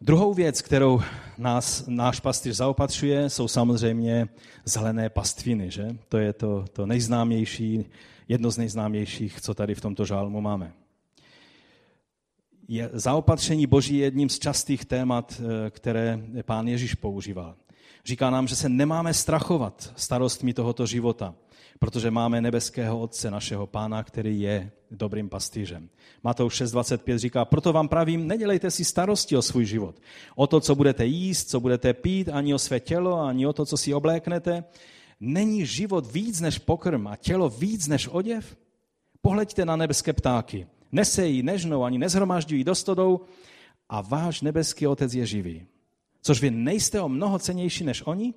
[0.00, 1.00] Druhou věc, kterou
[1.38, 4.28] nás, náš pastýř zaopatřuje, jsou samozřejmě
[4.64, 5.70] zelené pastviny.
[5.70, 5.96] Že?
[6.08, 7.86] To je to, to nejznámější,
[8.28, 10.72] jedno z nejznámějších, co tady v tomto žálmu máme.
[12.68, 17.54] Je, zaopatření Boží je jedním z častých témat, eh, které pán Ježíš používal.
[18.04, 21.34] Říká nám, že se nemáme strachovat starostmi tohoto života,
[21.78, 25.88] protože máme nebeského Otce, našeho Pána, který je dobrým pastýřem.
[26.24, 30.00] Matouš 6.25 říká, proto vám pravím, nedělejte si starosti o svůj život.
[30.34, 33.66] O to, co budete jíst, co budete pít, ani o své tělo, ani o to,
[33.66, 34.64] co si obléknete.
[35.20, 38.56] Není život víc než pokrm a tělo víc než oděv?
[39.22, 40.66] Pohleďte na nebeské ptáky.
[40.92, 43.20] Nesejí, nežnou, ani nezhromažďují do stodou
[43.88, 45.66] a váš nebeský Otec je živý.
[46.22, 48.34] Což vy nejste o mnoho cenější než oni?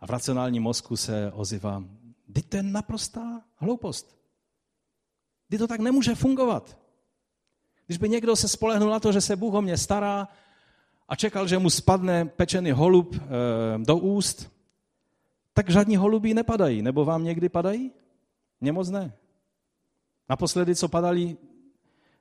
[0.00, 1.84] A v racionálním mozku se ozývá,
[2.32, 4.16] Teď to je naprostá hloupost.
[5.48, 6.78] Kdy to tak nemůže fungovat.
[7.86, 10.28] Když by někdo se spolehnul na to, že se Bůh o mě stará
[11.08, 13.20] a čekal, že mu spadne pečený holub e,
[13.78, 14.50] do úst,
[15.52, 16.82] tak žádní holubí nepadají.
[16.82, 17.92] Nebo vám někdy padají?
[18.60, 19.12] Mně moc ne.
[20.28, 21.36] Naposledy, co padali,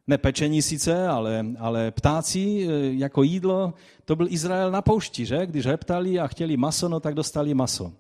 [0.08, 3.74] ne pečení sice, ale, ale ptáci eh, jako jídlo,
[4.06, 5.46] to byl Izrael na poušti, že?
[5.46, 7.94] Když reptali a chtěli maso, no tak dostali maso.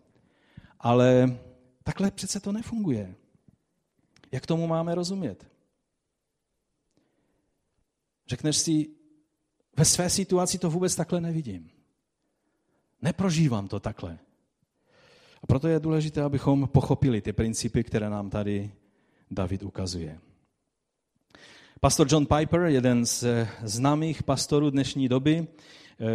[0.79, 1.37] Ale
[1.83, 3.15] Takhle přece to nefunguje.
[4.31, 5.47] Jak tomu máme rozumět?
[8.27, 8.89] Řekneš si,
[9.77, 11.69] ve své situaci to vůbec takhle nevidím.
[13.01, 14.19] Neprožívám to takhle.
[15.43, 18.71] A proto je důležité, abychom pochopili ty principy, které nám tady
[19.31, 20.19] David ukazuje.
[21.79, 23.25] Pastor John Piper, jeden z
[23.63, 25.47] známých pastorů dnešní doby,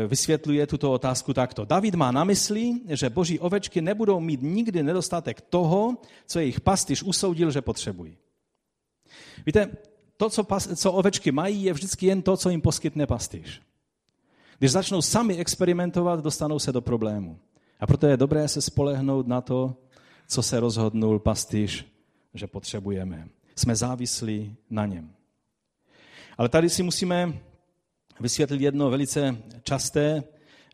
[0.09, 1.65] vysvětluje tuto otázku takto.
[1.65, 7.03] David má na mysli, že boží ovečky nebudou mít nikdy nedostatek toho, co jejich pastýř
[7.03, 8.17] usoudil, že potřebují.
[9.47, 9.71] Víte,
[10.17, 13.63] to, co, pas, co ovečky mají, je vždycky jen to, co jim poskytne pastýř.
[14.59, 17.39] Když začnou sami experimentovat, dostanou se do problému.
[17.81, 19.77] A proto je dobré se spolehnout na to,
[20.29, 21.87] co se rozhodnul pastýř,
[22.35, 23.29] že potřebujeme.
[23.57, 25.11] Jsme závislí na něm.
[26.39, 27.41] Ale tady si musíme
[28.21, 30.23] vysvětlit jedno velice časté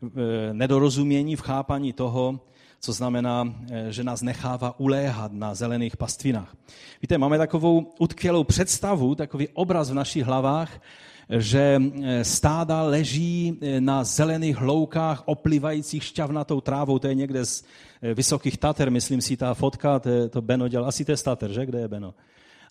[0.03, 0.09] eh,
[0.53, 2.39] nedorozumění v chápaní toho,
[2.79, 6.55] co znamená, eh, že nás nechává uléhat na zelených pastvinách.
[7.01, 10.81] Víte, máme takovou utkvělou představu, takový obraz v našich hlavách,
[11.29, 16.99] že eh, stáda leží na zelených hloukách oplivajících šťavnatou trávou.
[16.99, 17.63] To je někde z
[18.13, 20.87] Vysokých Tater, myslím si, ta fotka, to, to Beno dělal.
[20.87, 21.65] Asi to je Tater, že?
[21.65, 22.13] Kde je Beno?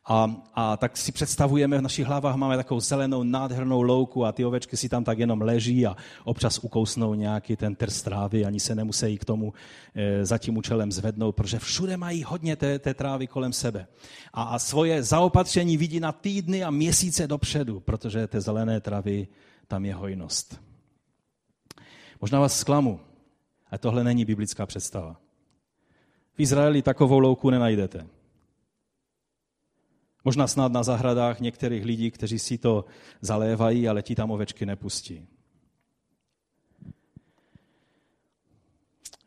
[0.06, 4.44] A, a tak si představujeme, v našich hlavách máme takovou zelenou, nádhernou louku a ty
[4.44, 8.74] ovečky si tam tak jenom leží a občas ukousnou nějaký ten trst trávy, ani se
[8.74, 9.52] nemusí k tomu
[9.94, 13.86] e, za tím účelem zvednout, protože všude mají hodně té, té trávy kolem sebe.
[14.32, 19.28] A, a svoje zaopatření vidí na týdny a měsíce dopředu, protože té zelené travy
[19.68, 20.60] tam je hojnost.
[22.20, 23.00] Možná vás zklamu,
[23.70, 25.16] ale tohle není biblická představa.
[26.34, 28.06] V Izraeli takovou louku nenajdete.
[30.24, 32.84] Možná snad na zahradách některých lidí, kteří si to
[33.20, 35.26] zalévají, ale ti tam ovečky nepustí.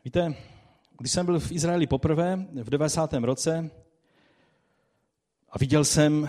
[0.04, 0.34] Víte,
[0.98, 3.12] když jsem byl v Izraeli poprvé v 90.
[3.12, 3.70] roce
[5.50, 6.28] a viděl jsem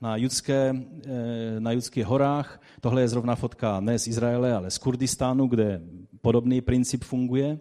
[0.00, 0.74] na, judské,
[1.06, 5.80] eh, na judských horách, tohle je zrovna fotka ne z Izraele, ale z Kurdistánu, kde
[6.20, 7.58] podobný princip funguje,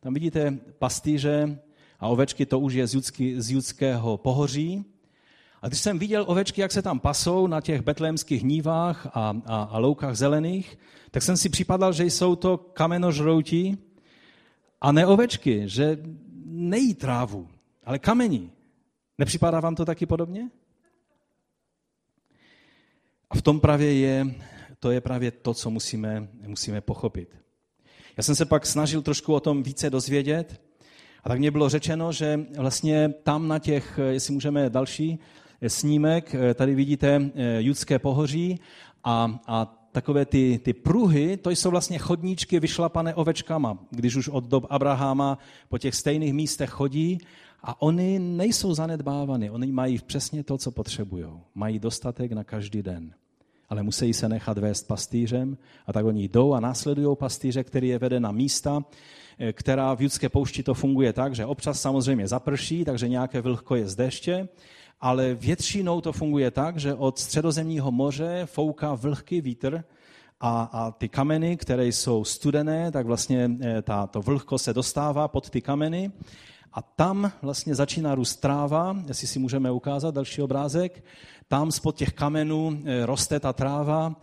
[0.00, 1.58] tam vidíte pastýře
[1.98, 4.84] a ovečky, to už je z, judský, z judského pohoří,
[5.62, 9.62] a když jsem viděl ovečky, jak se tam pasou na těch betlémských nívách a, a,
[9.62, 10.78] a loukách zelených,
[11.10, 13.78] tak jsem si připadal, že jsou to kamenožrouti
[14.80, 15.98] a ne ovečky, že
[16.44, 17.48] nejí trávu,
[17.84, 18.52] ale kamení.
[19.18, 20.50] Nepřipadá vám to taky podobně?
[23.30, 24.34] A v tom právě je,
[24.78, 27.36] to je právě to, co musíme, musíme pochopit.
[28.16, 30.60] Já jsem se pak snažil trošku o tom více dozvědět
[31.24, 35.18] a tak mě bylo řečeno, že vlastně tam na těch, jestli můžeme další
[35.68, 38.60] snímek, tady vidíte eh, judské pohoří
[39.04, 44.44] a, a takové ty, ty pruhy, to jsou vlastně chodníčky vyšlapané ovečkama, když už od
[44.44, 47.18] dob Abrahama po těch stejných místech chodí
[47.62, 51.26] a oni nejsou zanedbávány, oni mají přesně to, co potřebují.
[51.54, 53.14] Mají dostatek na každý den.
[53.68, 57.98] Ale musí se nechat vést pastýřem a tak oni jdou a následují pastýře, který je
[57.98, 58.84] vede na místa,
[59.38, 63.76] eh, která v judské poušti to funguje tak, že občas samozřejmě zaprší, takže nějaké vlhko
[63.76, 64.48] je z deště,
[65.00, 69.84] ale většinou to funguje tak, že od středozemního moře fouká vlhký vítr
[70.40, 75.28] a, a ty kameny, které jsou studené, tak vlastně eh, ta, to vlhko se dostává
[75.28, 76.12] pod ty kameny
[76.72, 81.04] a tam vlastně začíná růst tráva, jestli si můžeme ukázat další obrázek,
[81.48, 84.14] tam spod těch kamenů eh, roste ta tráva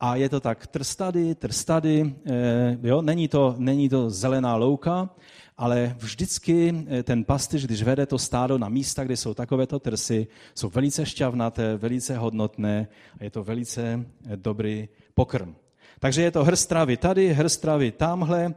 [0.00, 3.02] a je to tak trstady, trstady, eh, jo?
[3.02, 5.10] Není, to, není to zelená louka,
[5.56, 10.26] ale vždycky eh, ten pastýř, když vede to stádo na místa, kde jsou takovéto trsy,
[10.54, 12.88] jsou velice šťavnaté, velice hodnotné
[13.20, 15.54] a je to velice dobrý pokrm.
[15.98, 18.54] Takže je to hrst trávy tady, hrst trávy tamhle.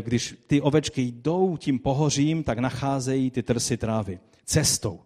[0.00, 5.00] Když ty ovečky jdou tím pohořím, tak nacházejí ty trsy trávy cestou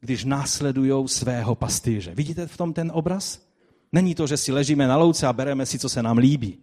[0.00, 2.14] když následují svého pastýře.
[2.14, 3.48] Vidíte v tom ten obraz?
[3.92, 6.58] Není to, že si ležíme na louce a bereme si, co se nám líbí,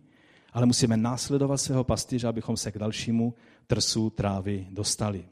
[0.56, 3.34] ale musíme následovat svého pastýře, abychom se k dalšímu
[3.68, 5.26] trsu trávy dostali.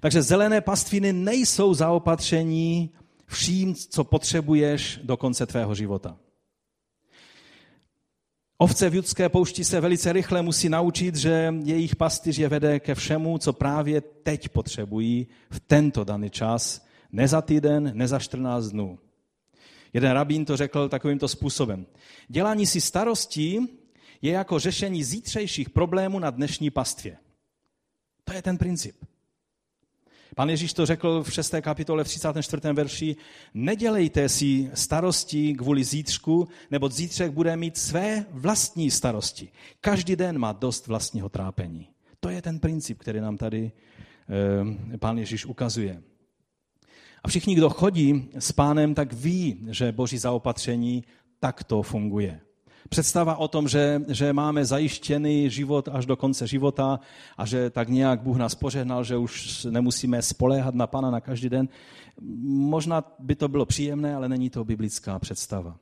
[0.00, 2.90] Takže zelené pastviny nejsou zaopatření
[3.26, 6.16] vším, co potřebuješ do konce tvého života.
[8.58, 12.94] Ovce v judské poušti se velice rychle musí naučit, že jejich pastýř je vede ke
[12.94, 18.66] všemu, co právě teď potřebují v tento daný čas, ne za týden, ne za 14
[18.66, 18.98] dnů.
[19.92, 21.86] Jeden rabín to řekl takovýmto způsobem.
[22.28, 23.68] Dělání si starostí
[24.24, 27.16] je jako řešení zítřejších problémů na dnešní pastvě.
[28.24, 28.96] To je ten princip.
[30.36, 31.54] Pan Ježíš to řekl v 6.
[31.60, 32.72] kapitole v 34.
[32.72, 33.16] verši,
[33.54, 39.48] nedělejte si starosti kvůli zítřku, nebo zítřek bude mít své vlastní starosti.
[39.80, 41.88] Každý den má dost vlastního trápení.
[42.20, 43.72] To je ten princip, který nám tady
[44.92, 46.02] eh, pán Ježíš ukazuje.
[47.22, 51.04] A všichni, kdo chodí s pánem, tak ví, že boží zaopatření
[51.40, 52.40] takto funguje.
[52.88, 57.00] Představa o tom, že, že máme zajištěný život až do konce života
[57.38, 61.48] a že tak nějak Bůh nás požehnal, že už nemusíme spoléhat na Pana na každý
[61.48, 61.68] den,
[62.44, 65.76] možná by to bylo příjemné, ale není to biblická představa.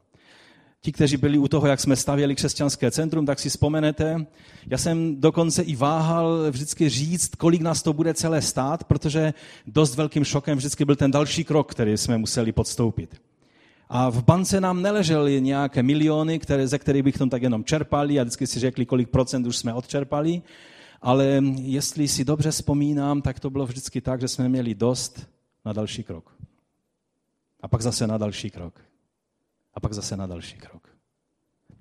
[0.84, 4.26] Ti, kteří byli u toho, jak jsme stavěli křesťanské centrum, tak si vzpomenete.
[4.66, 9.34] Já jsem dokonce i váhal vždycky říct, kolik nás to bude celé stát, protože
[9.66, 13.20] dost velkým šokem vždycky byl ten další krok, který jsme museli podstoupit.
[13.94, 18.22] A v bance nám neležely nějaké miliony, které, ze kterých bychom tak jenom čerpali a
[18.22, 20.42] vždycky si řekli, kolik procent už jsme odčerpali.
[21.02, 25.28] Ale jestli si dobře vzpomínám, tak to bylo vždycky tak, že jsme měli dost
[25.64, 26.36] na další krok.
[27.60, 28.80] A pak zase na další krok.
[29.74, 30.88] A pak zase na další krok.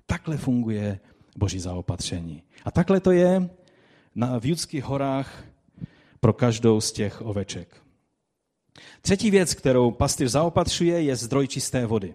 [0.06, 1.00] Takhle funguje
[1.36, 2.42] boží zaopatření.
[2.64, 3.50] A takhle to je
[4.14, 5.44] na, v Judských horách
[6.20, 7.81] pro každou z těch oveček.
[9.00, 12.14] Třetí věc, kterou pastýř zaopatřuje, je zdroj čisté vody.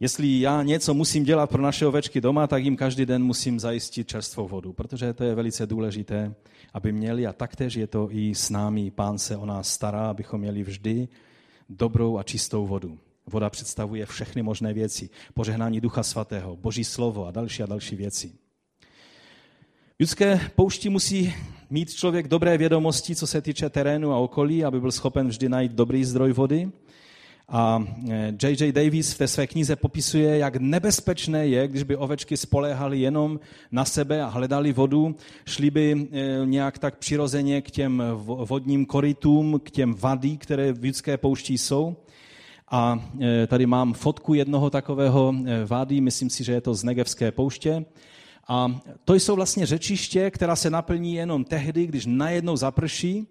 [0.00, 4.08] Jestli já něco musím dělat pro naše ovečky doma, tak jim každý den musím zajistit
[4.08, 6.34] čerstvou vodu, protože to je velice důležité,
[6.74, 8.90] aby měli a taktéž je to i s námi.
[8.90, 11.08] Pán se o nás stará, abychom měli vždy
[11.68, 12.98] dobrou a čistou vodu.
[13.26, 15.10] Voda představuje všechny možné věci.
[15.34, 18.32] Požehnání Ducha Svatého, Boží slovo a další a další věci.
[20.00, 21.34] Judské poušti musí
[21.70, 25.72] mít člověk dobré vědomosti, co se týče terénu a okolí, aby byl schopen vždy najít
[25.72, 26.70] dobrý zdroj vody.
[27.48, 27.84] A
[28.42, 28.68] J.J.
[28.68, 33.40] Eh, Davis v té své knize popisuje, jak nebezpečné je, když by ovečky spoléhaly jenom
[33.72, 39.60] na sebe a hledali vodu, šli by eh, nějak tak přirozeně k těm vodním korytům,
[39.64, 41.96] k těm vadí, které v judské poušti jsou.
[42.70, 45.34] A eh, tady mám fotku jednoho takového
[45.66, 47.84] vády, myslím si, že je to z Negevské pouště.
[48.48, 53.26] A to jsou vlastně řečiště, která se naplní jenom tehdy, když najednou zaprší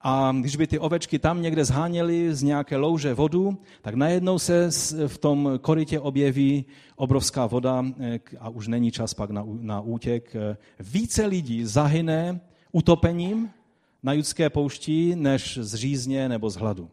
[0.00, 4.70] a když by ty ovečky tam někde zháněly z nějaké louže vodu, tak najednou se
[5.06, 6.64] v tom korytě objeví
[6.96, 10.36] obrovská voda eh, a už není čas pak na, na útěk.
[10.80, 12.40] Více lidí zahyne
[12.72, 13.50] utopením
[14.02, 16.90] na judské poušti, než z řízně nebo z hladu.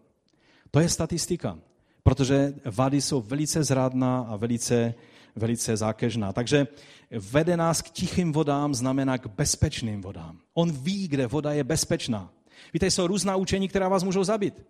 [0.72, 1.60] To je statistika,
[2.04, 4.94] protože vady jsou velice zrádná a velice
[5.36, 6.34] velice zákežná.
[6.34, 6.68] Takže
[7.12, 10.40] vede nás k tichým vodám znamená k bezpečným vodám.
[10.54, 12.34] On ví, kde voda je bezpečná.
[12.74, 14.66] Víte, jsou různá učení, která vás můžou zabít.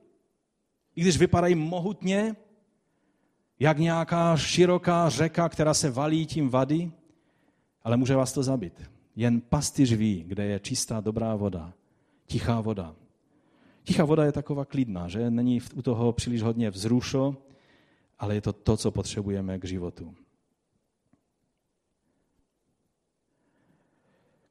[0.95, 2.35] I když vypadají mohutně,
[3.59, 6.91] jak nějaká široká řeka, která se valí tím vady,
[7.83, 8.91] ale může vás to zabít.
[9.15, 11.73] Jen pastýř ví, kde je čistá, dobrá voda,
[12.25, 12.95] tichá voda.
[13.83, 17.35] Tichá voda je taková klidná, že není u toho příliš hodně vzrušo,
[18.19, 20.15] ale je to to, co potřebujeme k životu.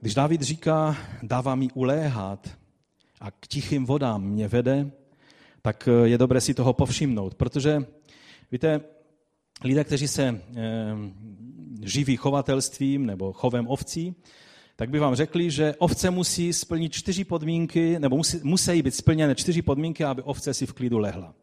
[0.03, 2.50] Když David říká, dává mi uléhat
[3.20, 4.90] a k tichým vodám mě vede,
[5.62, 7.84] tak je dobré si toho povšimnout, protože
[8.53, 8.80] víte,
[9.64, 10.40] lidé, kteří se e,
[11.82, 14.14] živí chovatelstvím nebo chovem ovcí,
[14.76, 19.34] tak by vám řekli, že ovce musí splnit čtyři podmínky, nebo musí, musí být splněny
[19.34, 21.34] čtyři podmínky, aby ovce si v klidu lehla.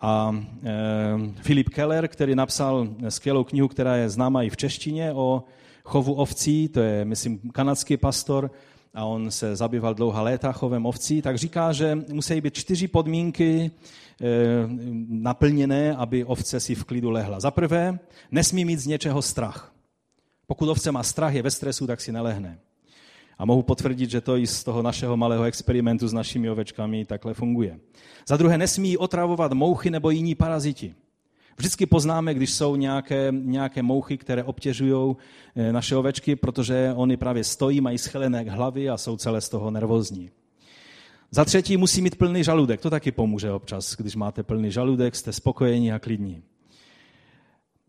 [0.00, 5.44] A e, Filip Keller, který napsal skvělou knihu, která je známa i v češtině o
[5.86, 8.50] chovu ovcí, to je, myslím, kanadský pastor,
[8.94, 13.70] a on se zabýval dlouhá léta chovem ovcí, tak říká, že musí být čtyři podmínky
[13.70, 13.70] e,
[15.08, 17.40] naplněné, aby ovce si v klidu lehla.
[17.40, 17.98] Za prvé,
[18.30, 19.72] nesmí mít z něčeho strach.
[20.46, 22.58] Pokud ovce má strach, je ve stresu, tak si nelehne.
[23.38, 27.34] A mohu potvrdit, že to i z toho našeho malého experimentu s našimi ovečkami takhle
[27.34, 27.78] funguje.
[28.28, 30.94] Za druhé, nesmí otravovat mouchy nebo jiní paraziti.
[31.58, 35.16] Vždycky poznáme, když jsou nějaké, nějaké mouchy, které obtěžují
[35.56, 39.70] eh, naše ovečky, protože oni právě stojí, mají schelené hlavy a jsou celé z toho
[39.70, 40.30] nervózní.
[41.30, 42.80] Za třetí musí mít plný žaludek.
[42.80, 46.42] To taky pomůže občas, když máte plný žaludek, jste spokojení a klidní.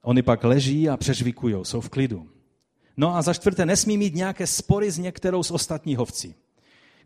[0.02, 2.28] Oni pak leží a přežvikují, jsou v klidu.
[2.98, 6.36] No a za čtvrté, nesmí mít nějaké spory s některou z ostatních ovcí.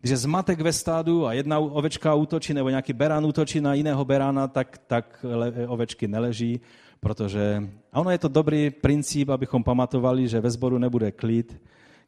[0.01, 4.05] Když je zmatek ve stádu a jedna ovečka útočí nebo nějaký berán útočí na jiného
[4.05, 5.25] berána, tak, tak
[5.67, 6.61] ovečky neleží,
[6.99, 11.61] protože a ono je to dobrý princip, abychom pamatovali, že ve sboru nebude klid,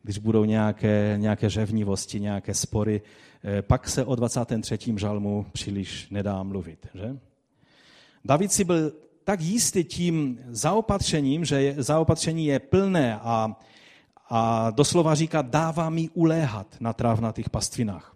[0.03, 3.01] když budou nějaké, nějaké řevnivosti, nějaké spory,
[3.43, 4.99] eh, pak se o 23.
[4.99, 6.87] žalmu příliš nedá mluvit.
[6.93, 7.17] Že?
[8.25, 8.91] David si byl
[9.23, 13.59] tak jistý tím zaopatřením, že zaopatření je plné a
[14.35, 18.15] a doslova říká, dává mi uléhat na trávnatých pastvinách.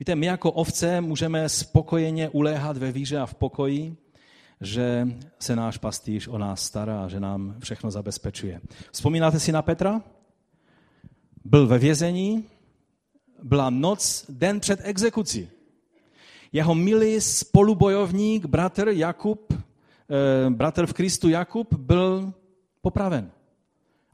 [0.00, 3.96] Víte, my jako ovce můžeme spokojeně uléhat ve víře a v pokoji,
[4.60, 5.08] že
[5.38, 8.60] se náš pastýř o nás stará a že nám všechno zabezpečuje.
[8.92, 10.02] Vzpomínáte si na Petra?
[11.44, 12.44] Byl ve vězení,
[13.42, 15.48] byla noc, den před exekucí.
[16.52, 22.32] Jeho milý spolubojovník, bratr Jakub, eh, bratr v Kristu Jakub, byl
[22.80, 23.35] popraven.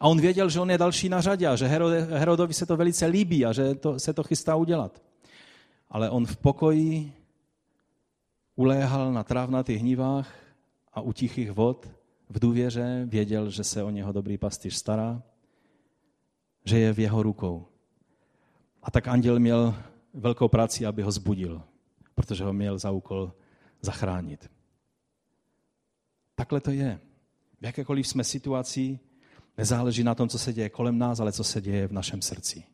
[0.03, 1.67] A on věděl, že on je další na řadě a že
[2.11, 5.03] Herodovi se to velice líbí a že to, se to chystá udělat.
[5.89, 7.13] Ale on v pokoji
[8.57, 10.35] uléhal na trávnatých hnívách
[10.93, 11.91] a u tichých vod
[12.29, 15.23] v důvěře věděl, že se o něho dobrý pastýř stará,
[16.65, 17.67] že je v jeho rukou.
[18.83, 19.75] A tak anděl měl
[20.15, 21.63] velkou práci, aby ho zbudil,
[22.15, 23.33] protože ho měl za úkol
[23.81, 24.51] zachránit.
[26.35, 27.01] Takhle to je.
[27.61, 28.99] V jakékoliv jsme situaci,
[29.59, 32.65] Nezáleží na tom, co se děje kolem nás, ale co se děje v našem srdci.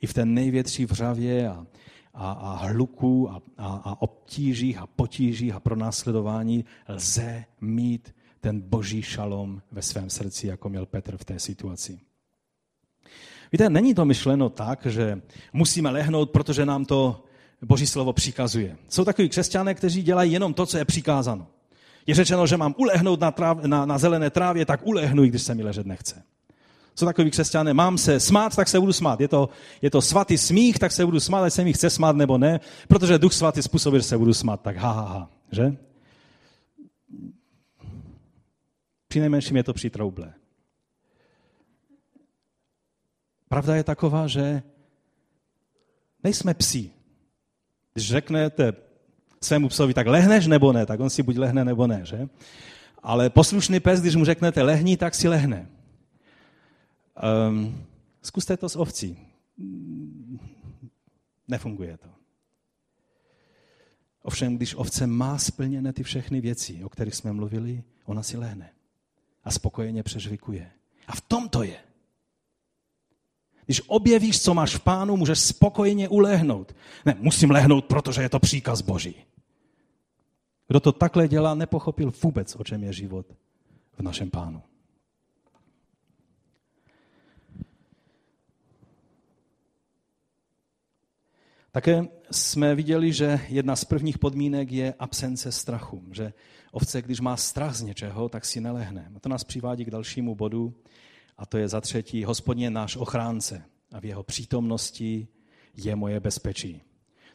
[0.00, 1.66] I v té největší vřavě a,
[2.14, 9.02] a, a hluku a, a, a obtížích a potížích a pronásledování lze mít ten boží
[9.02, 12.00] šalom ve svém srdci, jako měl Petr v té situaci.
[13.52, 17.24] Víte, není to myšleno tak, že musíme lehnout, protože nám to
[17.62, 18.76] boží slovo přikazuje.
[18.88, 21.46] Jsou takový křesťané, kteří dělají jenom to, co je přikázáno
[22.06, 25.42] je řečeno, že mám ulehnout na, tráv, na, na zelené trávě, tak ulehnu, i když
[25.42, 26.22] se mi ležet nechce.
[26.94, 27.74] Co takový křesťané?
[27.74, 29.20] Mám se smát, tak se budu smát.
[29.20, 29.48] Je to,
[29.82, 32.60] je to svatý smích, tak se budu smát, ať se mi chce smát nebo ne,
[32.88, 34.60] protože duch svatý způsobí, že se budu smát.
[34.60, 35.30] Tak ha, ha, ha.
[35.52, 35.76] Že?
[39.08, 40.34] Přinejmenším je to přitroublé.
[43.48, 44.62] Pravda je taková, že
[46.24, 46.90] nejsme psi.
[47.92, 48.72] Když řeknete
[49.46, 52.28] svému psovi, tak lehneš nebo ne, tak on si buď lehne nebo ne, že?
[53.02, 55.68] Ale poslušný pes, když mu řeknete lehni, tak si lehne.
[57.48, 57.84] Um,
[58.22, 59.18] zkuste to s ovcí.
[61.48, 62.08] Nefunguje to.
[64.22, 68.70] Ovšem, když ovce má splněné ty všechny věci, o kterých jsme mluvili, ona si lehne
[69.44, 70.70] a spokojeně přežvikuje.
[71.06, 71.76] A v tom to je.
[73.64, 76.76] Když objevíš, co máš v pánu, můžeš spokojeně ulehnout.
[77.04, 79.14] Ne, musím lehnout, protože je to příkaz Boží.
[80.68, 83.26] Kdo to takhle dělá, nepochopil vůbec, o čem je život
[83.92, 84.62] v našem pánu.
[91.76, 96.32] Také jsme viděli, že jedna z prvních podmínek je absence strachu, že
[96.72, 99.12] ovce, když má strach z něčeho, tak si nelehne.
[99.16, 100.74] A to nás přivádí k dalšímu bodu,
[101.38, 105.28] a to je za třetí, hospodin náš ochránce a v jeho přítomnosti
[105.74, 106.82] je moje bezpečí.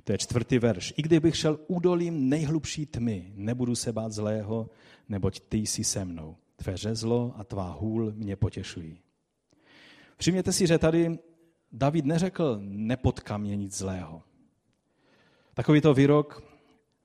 [0.03, 0.93] To je čtvrtý verš.
[0.97, 4.69] I kdybych šel údolím nejhlubší tmy, nebudu se bát zlého,
[5.09, 6.35] neboť ty jsi se mnou.
[6.55, 8.99] Tvé řezlo a tvá hůl mě potěšují.
[10.17, 11.19] Všimněte si, že tady
[11.71, 14.23] David neřekl, nepotká mě nic zlého.
[15.53, 16.43] Takovýto výrok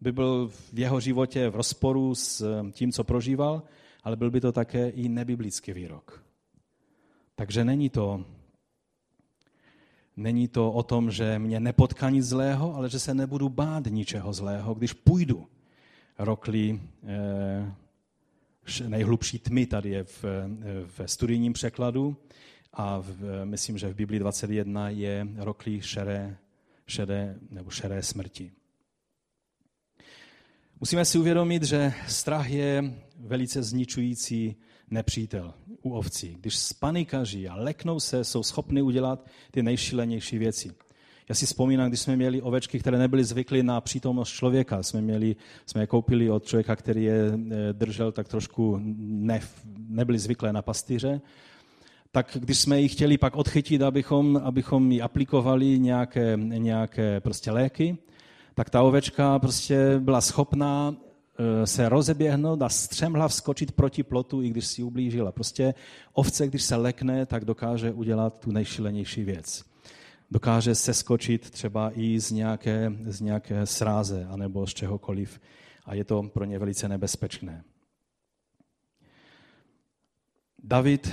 [0.01, 3.63] by byl v jeho životě v rozporu s tím, co prožíval,
[4.03, 6.25] ale byl by to také i nebiblický výrok.
[7.35, 8.25] Takže není to,
[10.17, 14.33] není to o tom, že mě nepotká nic zlého, ale že se nebudu bát ničeho
[14.33, 15.47] zlého, když půjdu
[16.19, 17.73] rokli eh,
[18.89, 20.25] nejhlubší tmy, tady je v,
[20.99, 22.17] ve studijním překladu,
[22.73, 26.37] a v, myslím, že v Biblii 21 je roklí šeré,
[26.87, 28.53] šedé nebo šeré smrti.
[30.81, 34.57] Musíme si uvědomit, že strach je velice zničující
[34.91, 36.37] nepřítel u ovcí.
[36.41, 40.71] Když spanikaří a leknou se, jsou schopni udělat ty nejšílenější věci.
[41.29, 44.83] Já si vzpomínám, když jsme měli ovečky, které nebyly zvykly na přítomnost člověka.
[44.83, 49.41] Jsme, měli, jsme je koupili od člověka, který je eh, držel tak trošku, ne,
[49.89, 51.21] nebyli zvyklé na pastýře
[52.17, 57.97] tak když jsme ji chtěli pak odchytit, abychom, abychom ji aplikovali nějaké, nějaké prostě léky,
[58.55, 60.97] tak ta ovečka prostě byla schopná
[61.65, 65.33] se rozeběhnout a střemhlav skočit proti plotu, i když si ublížila.
[65.33, 65.75] Prostě
[66.13, 69.65] ovce, když se lekne, tak dokáže udělat tu nejšilenější věc.
[70.31, 75.41] Dokáže se skočit třeba i z nějaké, z nějaké sráze anebo z čehokoliv
[75.85, 77.65] a je to pro ně velice nebezpečné.
[80.63, 81.11] David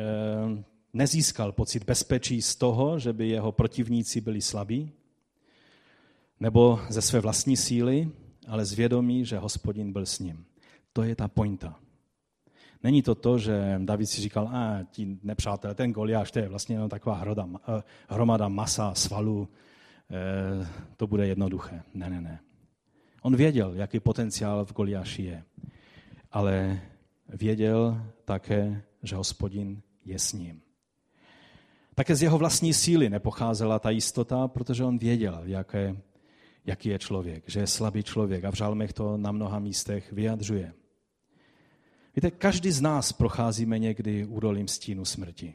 [0.00, 4.92] Eh, nezískal pocit bezpečí z toho, že by jeho protivníci byli slabí,
[6.40, 8.10] nebo ze své vlastní síly,
[8.48, 10.44] ale z vědomí, že hospodin byl s ním.
[10.92, 11.78] To je ta pointa.
[12.82, 16.76] Není to to, že David si říkal, a ti nepřátelé, ten Goliáš, to je vlastně
[16.76, 19.48] jenom taková hroda, eh, hromada masa, svalů,
[20.10, 21.82] eh, to bude jednoduché.
[21.94, 22.40] Ne, ne, ne.
[23.22, 25.44] On věděl, jaký potenciál v Goliáši je,
[26.32, 26.80] ale
[27.28, 30.62] věděl také, že hospodin je s ním.
[31.94, 35.96] Také z jeho vlastní síly nepocházela ta jistota, protože on věděl, jaké,
[36.68, 40.72] jaký je člověk, že je slabý člověk a v žalmech to na mnoha místech vyjadřuje.
[42.16, 45.54] Víte, každý z nás procházíme někdy údolím stínu smrti.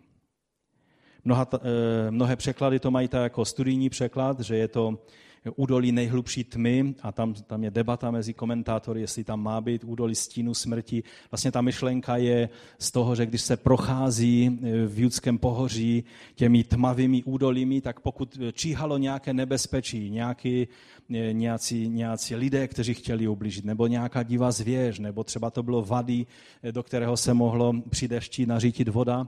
[1.26, 5.06] Mnoha, eh, mnohé překlady to mají tak jako studijní překlad, že je to
[5.52, 10.16] údolí nejhlubší tmy a tam, tam je debata mezi komentátory, jestli tam má být údolí
[10.16, 11.04] stínu smrti.
[11.32, 16.04] Vlastně ta myšlenka je z toho, že když se prochází e, v judském pohoří
[16.36, 20.68] těmi tmavými údolími, tak pokud číhalo nějaké nebezpečí, nějaký,
[21.14, 25.82] e, nějací, nějací lidé, kteří chtěli ublížit, nebo nějaká divá zvěř, nebo třeba to bylo
[25.82, 26.26] vady,
[26.72, 29.28] do kterého se mohlo při dešti nařítit voda,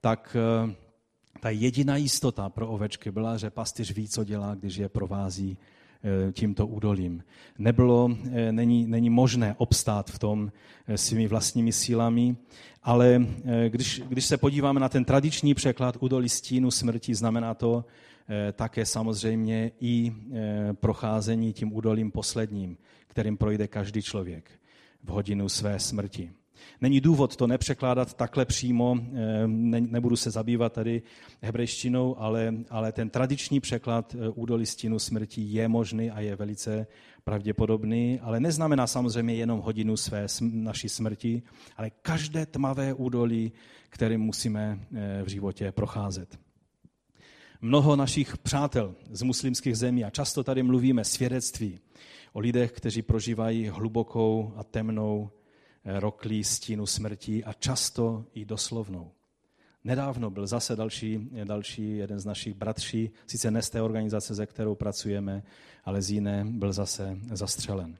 [0.00, 0.36] tak
[1.40, 5.56] ta jediná jistota pro ovečky byla, že pastýř ví, co dělá, když je provází
[6.28, 7.24] e, tímto údolím.
[7.58, 10.52] Nebylo, e, není, není možné obstát v tom
[10.86, 12.36] e, svými vlastními sílami,
[12.82, 13.26] ale
[13.68, 17.84] když, když se podíváme na ten tradiční překlad údolí stínu smrti, znamená to
[18.52, 20.12] také samozřejmě i
[20.72, 22.76] procházení tím údolím posledním,
[23.06, 24.50] kterým projde každý člověk
[25.04, 26.30] v hodinu své smrti.
[26.80, 29.46] Není důvod to nepřekládat takhle přímo, eh,
[29.80, 31.02] nebudu se zabývat tady
[31.42, 36.86] hebrejštinou, ale, ale ten tradiční překlad eh, údolí stínu smrti je možný a je velice
[37.24, 41.42] pravděpodobný, ale neznamená samozřejmě jenom hodinu své naší smrti,
[41.76, 43.52] ale každé tmavé údolí,
[43.88, 46.38] kterým musíme eh, v životě procházet.
[47.60, 51.78] Mnoho našich přátel z muslimských zemí, a často tady mluvíme svědectví
[52.32, 55.30] o lidech, kteří prožívají hlubokou a temnou
[55.84, 59.10] roklí stínu smrti a často i doslovnou.
[59.84, 64.46] Nedávno byl zase další, další jeden z našich bratří, sice ne z té organizace, ze
[64.46, 65.42] kterou pracujeme,
[65.84, 67.96] ale z jiné, byl zase zastřelen.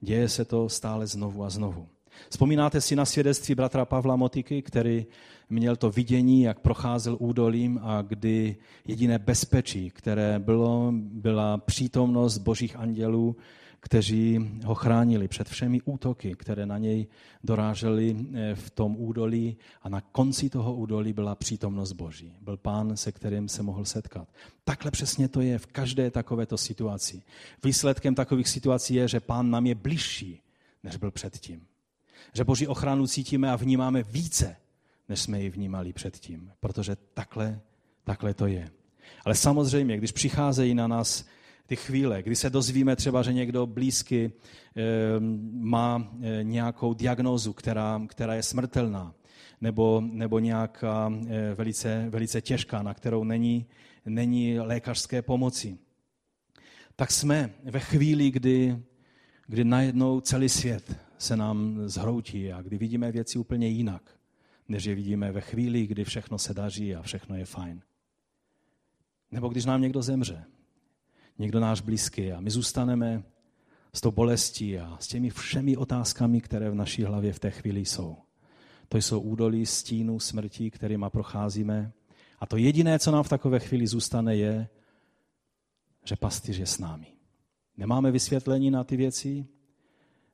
[0.00, 1.88] Děje se to stále znovu a znovu.
[2.28, 5.06] Vzpomínáte si na svědectví bratra Pavla Motiky, který
[5.50, 8.56] měl to vidění, jak procházel údolím a kdy
[8.86, 13.36] jediné bezpečí, které bylo, byla přítomnost božích andělů,
[13.80, 17.06] kteří ho chránili před všemi útoky, které na něj
[17.44, 22.36] dorážely eh, v tom údolí a na konci toho údolí byla přítomnost Boží.
[22.40, 24.28] Byl pán, se kterým se mohl setkat.
[24.64, 27.22] Takhle přesně to je v každé takovéto situaci.
[27.64, 30.42] Výsledkem takových situací je, že pán nám je bližší,
[30.82, 31.66] než byl předtím.
[32.32, 34.56] Že Boží ochranu cítíme a vnímáme více,
[35.08, 36.52] než jsme ji vnímali předtím.
[36.60, 37.60] Protože takhle,
[38.04, 38.70] takhle to je.
[39.24, 41.24] Ale samozřejmě, když přicházejí na nás
[41.70, 44.30] ty chvíle, kdy se dozvíme třeba, že někdo blízky e,
[45.50, 49.14] má e, nějakou diagnózu, která, která je smrtelná,
[49.60, 53.66] nebo, nebo nějaká e, velice, velice těžká, na kterou není,
[54.06, 55.78] není lékařské pomoci,
[56.96, 58.82] tak jsme ve chvíli, kdy,
[59.46, 64.02] kdy najednou celý svět se nám zhroutí a kdy vidíme věci úplně jinak,
[64.68, 67.82] než je vidíme ve chvíli, kdy všechno se daří a všechno je fajn.
[69.30, 70.44] Nebo když nám někdo zemře,
[71.40, 73.22] někdo náš blízký a my zůstaneme
[73.92, 77.80] s tou bolestí a s těmi všemi otázkami, které v naší hlavě v té chvíli
[77.80, 78.16] jsou.
[78.88, 81.92] To jsou údolí stínů smrti, kterýma procházíme.
[82.40, 84.68] A to jediné, co nám v takové chvíli zůstane, je,
[86.04, 87.06] že pastýř je s námi.
[87.76, 89.46] Nemáme vysvětlení na ty věci,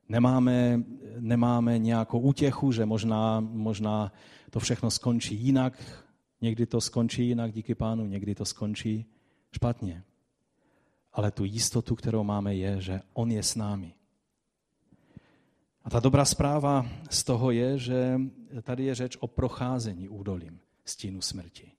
[0.08, 0.82] nemáme,
[1.18, 4.12] nemáme nějakou útěchu, že možná, možná
[4.50, 6.04] to všechno skončí jinak,
[6.40, 9.06] někdy to skončí jinak díky pánu, někdy to skončí
[9.52, 10.04] špatně.
[11.16, 13.94] Ale tu jistotu, kterou máme, je, že on je s námi.
[15.84, 18.20] A ta dobrá zpráva z toho je, že
[18.62, 21.72] tady je řeč o procházení údolím stínu smrti.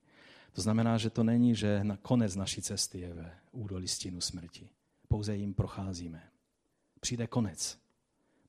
[0.53, 4.69] To znamená, že to není, že na konec naší cesty je ve údolí stínu smrti.
[5.07, 6.23] Pouze jim procházíme.
[6.99, 7.79] Přijde konec.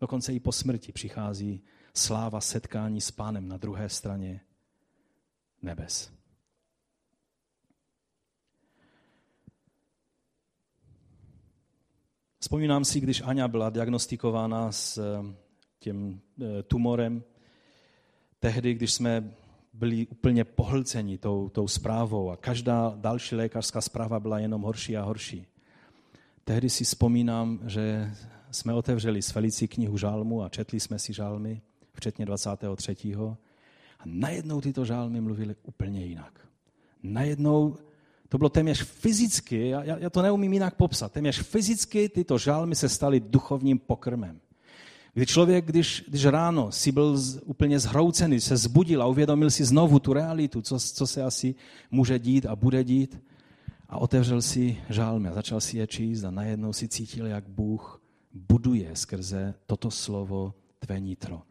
[0.00, 1.62] Dokonce i po smrti přichází
[1.94, 4.40] sláva setkání s pánem na druhé straně
[5.62, 6.17] nebes.
[12.40, 15.34] Vzpomínám si, když Aňa byla diagnostikována s eh,
[15.78, 17.22] tím eh, tumorem,
[18.40, 19.34] tehdy, když jsme
[19.72, 25.02] byli úplně pohlceni tou, tou zprávou a každá další lékařská zpráva byla jenom horší a
[25.02, 25.46] horší.
[26.44, 28.14] Tehdy si vzpomínám, že
[28.50, 31.62] jsme otevřeli s Felicí knihu žálmu a četli jsme si žálmy,
[31.92, 32.96] včetně 23.
[33.98, 36.48] A najednou tyto žálmy mluvily úplně jinak.
[37.02, 37.76] Najednou
[38.28, 42.88] to bylo téměř fyzicky, já, já to neumím jinak popsat, téměř fyzicky tyto žálmy se
[42.88, 44.40] staly duchovním pokrmem.
[45.14, 49.64] Kdy člověk, když, když ráno si byl z, úplně zhroucený, se zbudil a uvědomil si
[49.64, 51.54] znovu tu realitu, co, co se asi
[51.90, 53.22] může dít a bude dít,
[53.88, 58.02] a otevřel si žálmy a začal si je číst a najednou si cítil, jak Bůh
[58.32, 61.42] buduje skrze toto slovo tvé nitro.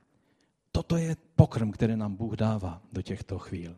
[0.72, 3.76] Toto je pokrm, který nám Bůh dává do těchto chvíl.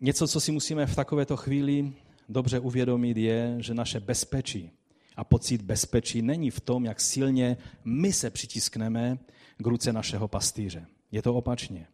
[0.00, 1.92] Něco, co si musíme v takovéto chvíli
[2.28, 4.70] dobře uvědomit, je, že naše bezpečí
[5.16, 9.18] a pocit bezpečí není v tom, jak silně my se přitiskneme
[9.58, 10.86] k ruce našeho pastýře.
[11.12, 11.86] Je to opačně.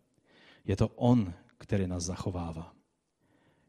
[0.65, 2.73] Je to on, který nás zachovává.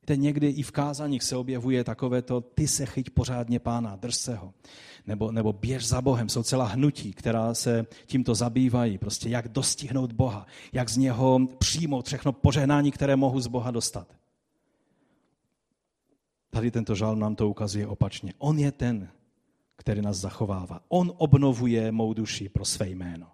[0.01, 4.15] Víte, někdy i v kázaních se objevuje takové to, ty se chyť pořádně pána, drž
[4.15, 4.53] se ho.
[5.07, 6.29] Nebo, nebo běž za Bohem.
[6.29, 8.97] Jsou celá hnutí, která se tímto zabývají.
[8.97, 10.47] Prostě jak dostihnout Boha.
[10.73, 14.07] Jak z něho přijmout všechno požehnání, které mohu z Boha dostat.
[16.54, 18.34] Tady tento žál nám to ukazuje opačně.
[18.38, 19.10] On je ten,
[19.76, 20.80] který nás zachovává.
[20.88, 23.28] On obnovuje mou duši pro své jméno.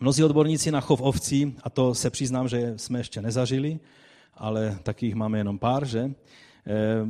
[0.00, 3.80] Mnozí odborníci na chov ovcí, a to se přiznám, že jsme ještě nezažili,
[4.34, 6.00] ale takých máme jenom pár, že?
[6.00, 6.12] Eh,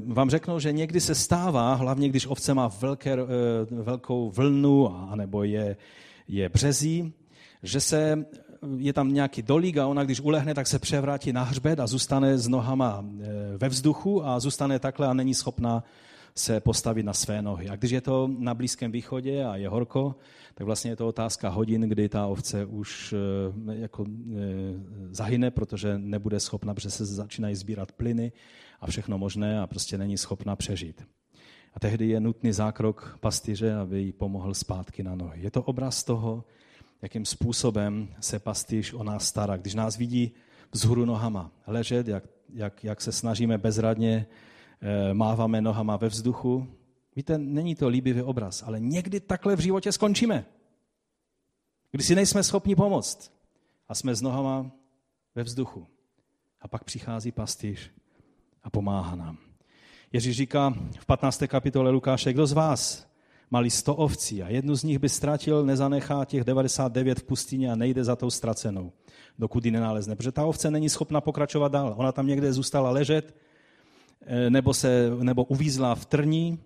[0.07, 3.17] vám řeknou, že někdy se stává, hlavně když ovce má velké, eh,
[3.71, 5.77] velkou vlnu, anebo je,
[6.29, 7.13] je březí,
[7.63, 8.27] že se
[8.77, 12.39] je tam nějaký dolík a ona, když ulehne, tak se převrátí na hřbet a zůstane
[12.39, 15.85] s nohama eh, ve vzduchu a zůstane takhle a není schopná
[16.35, 17.69] se postavit na své nohy.
[17.69, 20.15] A když je to na Blízkém východě a je horko,
[20.55, 23.15] tak vlastně je to otázka hodin, kdy ta ovce už
[23.69, 24.39] eh, jako eh,
[25.11, 28.33] zahyne, protože nebude schopna, protože se začínají sbírat plyny
[28.81, 31.07] a všechno možné a prostě není schopna přežít.
[31.75, 35.43] A tehdy je nutný zákrok pastýře, aby jí pomohl zpátky na nohy.
[35.43, 36.45] Je to obraz toho,
[37.03, 39.57] jakým způsobem se pastýř o nás stará.
[39.57, 40.33] Když nás vidí
[40.73, 42.25] vzhůru nohama ležet, jak,
[42.55, 44.27] jak, jak se snažíme bezradně,
[44.81, 46.69] eh, máváme nohama ve vzduchu.
[47.17, 50.47] Víte, není to líbivý obraz, ale někdy takhle v životě skončíme.
[51.91, 53.33] Když si nejsme schopni pomoct
[53.89, 54.71] a jsme s nohama
[55.35, 55.87] ve vzduchu.
[56.61, 57.91] A pak přichází pastýř
[58.63, 59.39] a pomáhá nám.
[60.13, 61.43] Ježíš říká v 15.
[61.47, 63.10] kapitole Lukáše, kdo z vás
[63.51, 67.75] mali 100 ovcí a jednu z nich by ztratil, nezanechá těch 99 v pustině a
[67.75, 68.93] nejde za tou ztracenou,
[69.39, 70.17] dokud ji nenalezne.
[70.17, 71.95] Protože ta ovce není schopna pokračovat dál.
[71.99, 73.35] Ona tam někde zůstala ležet,
[74.27, 76.59] eh, nebo, se, nebo uvízla v trní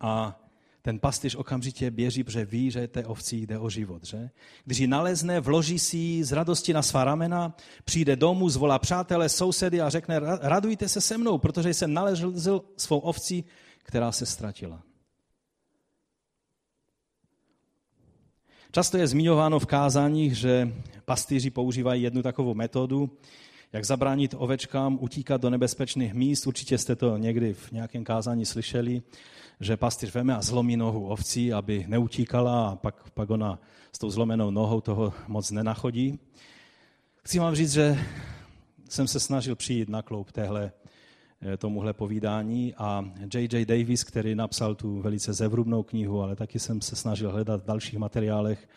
[0.00, 0.38] a
[0.82, 4.04] ten pastýř okamžitě běží, protože ví, že té ovcí jde o život.
[4.04, 4.30] Že?
[4.64, 9.28] Když ji nalezne, vloží si ji z radosti na svá ramena, přijde domů, zvolá přátele,
[9.28, 13.44] sousedy a řekne, radujte se se mnou, protože jsem nalezl svou ovcí,
[13.82, 14.82] která se ztratila.
[18.74, 20.72] Často je zmiňováno v kázáních, že
[21.04, 23.10] pastýři používají jednu takovou metodu,
[23.72, 26.46] jak zabránit ovečkám utíkat do nebezpečných míst.
[26.46, 29.02] Určitě jste to někdy v nějakém kázání slyšeli,
[29.60, 33.58] že pastýř veme a zlomí nohu ovcí, aby neutíkala a pak, pak ona
[33.92, 36.18] s tou zlomenou nohou toho moc nenachodí.
[37.24, 37.98] Chci vám říct, že
[38.88, 40.72] jsem se snažil přijít na kloup téhle,
[41.58, 43.66] tomuhle povídání a J.J.
[43.66, 47.98] Davis, který napsal tu velice zevrubnou knihu, ale taky jsem se snažil hledat v dalších
[47.98, 48.68] materiálech,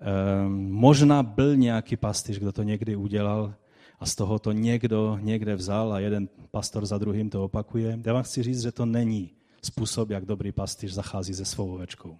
[0.00, 3.54] ehm, možná byl nějaký pastýř, kdo to někdy udělal
[4.00, 7.98] a z toho to někdo někde vzal a jeden pastor za druhým to opakuje.
[8.06, 9.30] Já vám chci říct, že to není
[9.62, 12.18] způsob, jak dobrý pastýř zachází se svou ovečkou.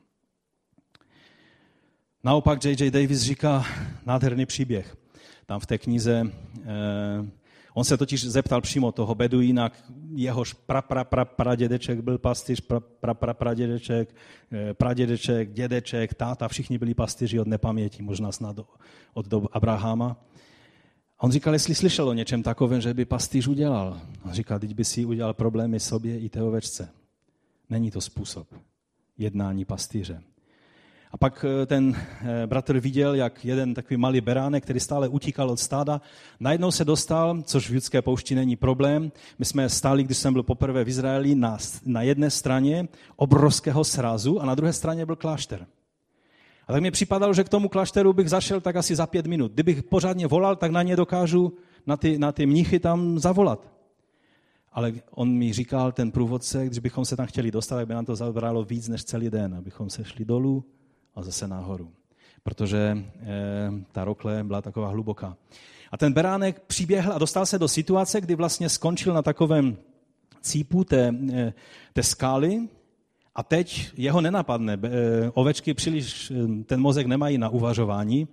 [2.25, 2.91] Naopak J.J.
[2.91, 3.65] Davis říká
[4.07, 4.97] nádherný příběh
[5.47, 6.23] tam v té knize.
[6.63, 7.44] Eh,
[7.75, 9.73] on se totiž zeptal přímo toho beduína,
[10.15, 14.15] jehož pra, pra, pra, pradědeček byl pastýř, pra, pra, pra, pradědeček,
[14.53, 18.57] eh, pradědeček, dědeček, táta, všichni byli pastýři od nepaměti, možná snad
[19.15, 20.17] od dob Abrahama.
[21.19, 24.01] A on říkal, jestli slyšel o něčem takovém, že by pastýř udělal.
[24.25, 26.89] On říkal, teď by si udělal problémy sobě i té ovečce.
[27.71, 28.49] Není to způsob
[29.19, 30.23] jednání pastýře.
[31.15, 35.51] A pak eh, ten eh, bratr viděl, jak jeden takový malý beránek, který stále utíkal
[35.51, 36.01] od stáda,
[36.41, 39.13] najednou se dostal, což v judské poušti není problém.
[39.39, 44.43] My jsme stáli, když jsem byl poprvé v Izraeli, na, na jedné straně obrovského srazu
[44.43, 45.67] a na druhé straně byl klášter.
[46.67, 49.53] A tak mi připadalo, že k tomu klášteru bych zašel tak asi za pět minut.
[49.53, 51.53] Kdybych pořádně volal, tak na ně dokážu
[51.87, 53.73] na ty, na ty mnichy tam zavolat.
[54.73, 58.05] Ale on mi říkal, ten průvodce, když bychom se tam chtěli dostat, tak by nám
[58.05, 60.65] to zabralo víc než celý den, abychom se šli dolů
[61.17, 61.91] a zase nahoru.
[62.43, 63.27] Protože eh,
[63.93, 65.37] ta rokle byla taková hluboká.
[65.91, 69.77] A ten beránek přiběhl a dostal se do situace, kdy vlastně skončil na takovém
[70.41, 71.53] cípu té, eh,
[71.93, 72.69] té skály
[73.35, 74.79] a teď jeho nenapadne.
[74.83, 76.33] Eh, ovečky příliš
[76.67, 78.29] ten mozek nemají na uvažování,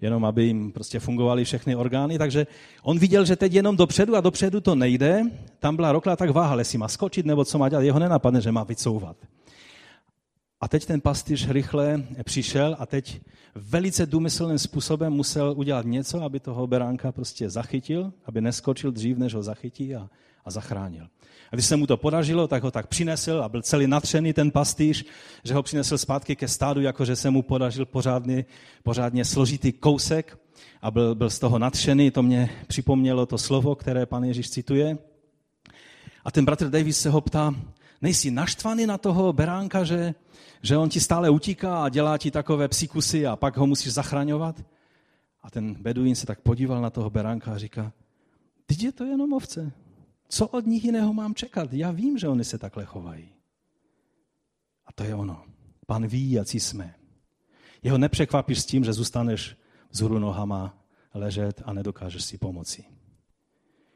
[0.00, 2.46] jenom aby jim prostě fungovaly všechny orgány, takže
[2.82, 5.22] on viděl, že teď jenom dopředu a dopředu to nejde.
[5.58, 7.82] Tam byla rokla, tak váhal, jestli má skočit nebo co má dělat.
[7.82, 9.16] Jeho nenapadne, že má vycouvat.
[10.60, 13.20] A teď ten pastýř rychle přišel a teď
[13.54, 19.34] velice důmyslným způsobem musel udělat něco, aby toho beránka prostě zachytil, aby neskočil dřív, než
[19.34, 20.10] ho zachytí a,
[20.44, 21.08] a zachránil.
[21.52, 24.50] A když se mu to podařilo, tak ho tak přinesl a byl celý natřený ten
[24.50, 25.04] pastýř,
[25.44, 28.44] že ho přinesl zpátky ke stádu, jakože se mu podařil pořádný,
[28.82, 30.38] pořádně složitý kousek
[30.82, 32.10] a byl, byl z toho natřený.
[32.10, 34.98] To mě připomnělo to slovo, které pan Ježíš cituje.
[36.24, 37.54] A ten bratr Davis se ho ptá,
[38.00, 40.14] nejsi naštvaný na toho beránka, že,
[40.62, 44.64] že on ti stále utíká a dělá ti takové psíkusy a pak ho musíš zachraňovat?
[45.42, 47.92] A ten beduín se tak podíval na toho beránka a říká,
[48.66, 49.72] teď je to jenom ovce.
[50.28, 51.72] Co od nich jiného mám čekat?
[51.72, 53.28] Já vím, že oni se takhle chovají.
[54.86, 55.44] A to je ono.
[55.86, 56.94] Pan ví, jaký jsme.
[57.82, 59.56] Jeho nepřekvapíš s tím, že zůstaneš
[59.90, 60.78] vzhůru nohama
[61.14, 62.84] ležet a nedokážeš si pomoci.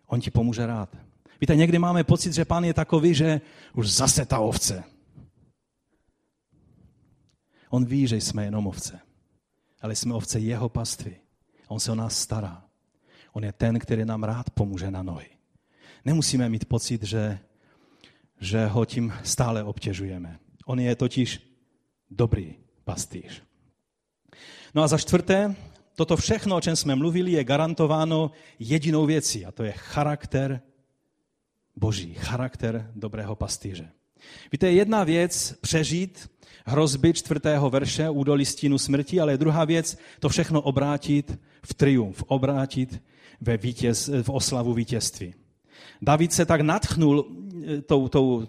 [0.07, 0.96] On ti pomůže rád.
[1.43, 3.40] Víte, někdy máme pocit, že pán je takový, že
[3.74, 4.84] už zase ta ovce.
[7.70, 9.01] On ví, že jsme jenom ovce,
[9.80, 11.16] ale jsme ovce jeho pastvy.
[11.68, 12.64] On se o nás stará.
[13.32, 15.26] On je ten, který nám rád pomůže na nohy.
[16.05, 17.38] Nemusíme mít pocit, že,
[18.40, 20.38] že ho tím stále obtěžujeme.
[20.66, 21.40] On je totiž
[22.11, 23.43] dobrý pastýř.
[24.74, 25.55] No a za čtvrté,
[25.95, 30.62] toto všechno, o čem jsme mluvili, je garantováno jedinou věcí, a to je charakter
[31.76, 33.88] boží, charakter dobrého pastýře.
[34.52, 36.30] Víte, jedna věc přežít
[36.66, 43.02] hrozby čtvrtého verše údolí stínu smrti, ale druhá věc to všechno obrátit v triumf, obrátit
[43.40, 45.34] ve vítěz, v oslavu vítězství.
[46.02, 47.26] David se tak natchnul
[47.66, 48.48] eh, tou, tou,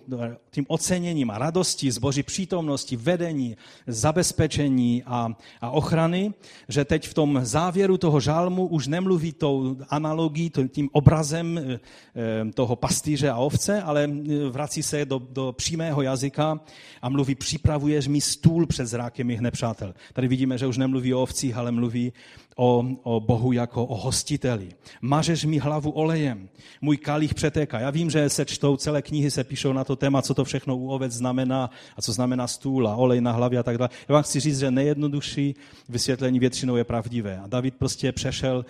[0.51, 3.57] tím oceněním a radostí z boží přítomnosti, vedení,
[3.87, 5.29] zabezpečení a,
[5.61, 6.33] a ochrany,
[6.69, 11.79] že teď v tom závěru toho žálmu už nemluví tou analogií, tím obrazem eh,
[12.15, 14.09] eh, toho pastýře a ovce, ale
[14.49, 16.59] vrací se do, do přímého jazyka
[17.01, 19.93] a mluví, připravuješ mi stůl před zrákem mých nepřátel.
[20.13, 22.13] Tady vidíme, že už nemluví o ovcích, ale mluví
[22.55, 24.69] o, o Bohu jako o hostiteli.
[25.01, 26.49] Mažeš mi hlavu olejem,
[26.81, 27.79] můj kalich přetéká.
[27.79, 30.77] Já vím, že se čtou, celé knihy se píšou na to téma, co to všechno
[30.77, 33.89] u ovec znamená a co znamená stůl a olej na hlavě a tak dále.
[34.09, 35.55] Já vám chci říct, že nejjednodušší
[35.89, 37.39] vysvětlení většinou je pravdivé.
[37.39, 38.65] A David prostě přešel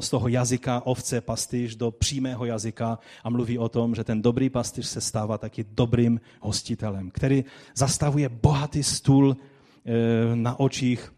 [0.00, 4.50] z toho jazyka ovce pastýř do přímého jazyka a mluví o tom, že ten dobrý
[4.50, 11.15] pastýř se stává taky dobrým hostitelem, který zastavuje bohatý stůl eh, na očích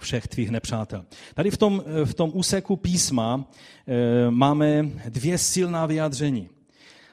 [0.00, 1.04] všech tvých nepřátel.
[1.34, 3.44] Tady v tom, v tom úseku písma
[3.86, 6.48] e, máme dvě silná vyjádření.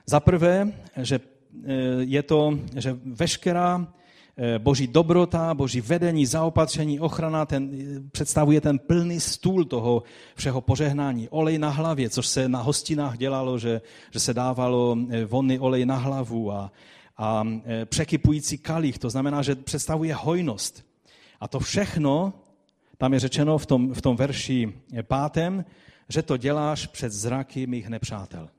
[0.06, 3.88] Za prvé, že e, je to, že veškerá
[4.38, 7.72] eh, boží dobrota, boží vedení, zaopatření, ochrana, ten,
[8.12, 10.04] představuje ten plný stůl toho
[10.36, 11.30] všeho požehnání.
[11.30, 13.82] Olej na hlavě, což se na hostinách dělalo, že,
[14.12, 16.72] že se dávalo eh, vonný olej na hlavu a,
[17.18, 20.86] a eh, překypující kalich, to znamená, že představuje hojnost.
[21.40, 22.34] A to všechno,
[22.98, 25.66] tam je řečeno v tom, v tom verši pátém,
[26.10, 28.50] že to děláš před zraky mých nepřátel.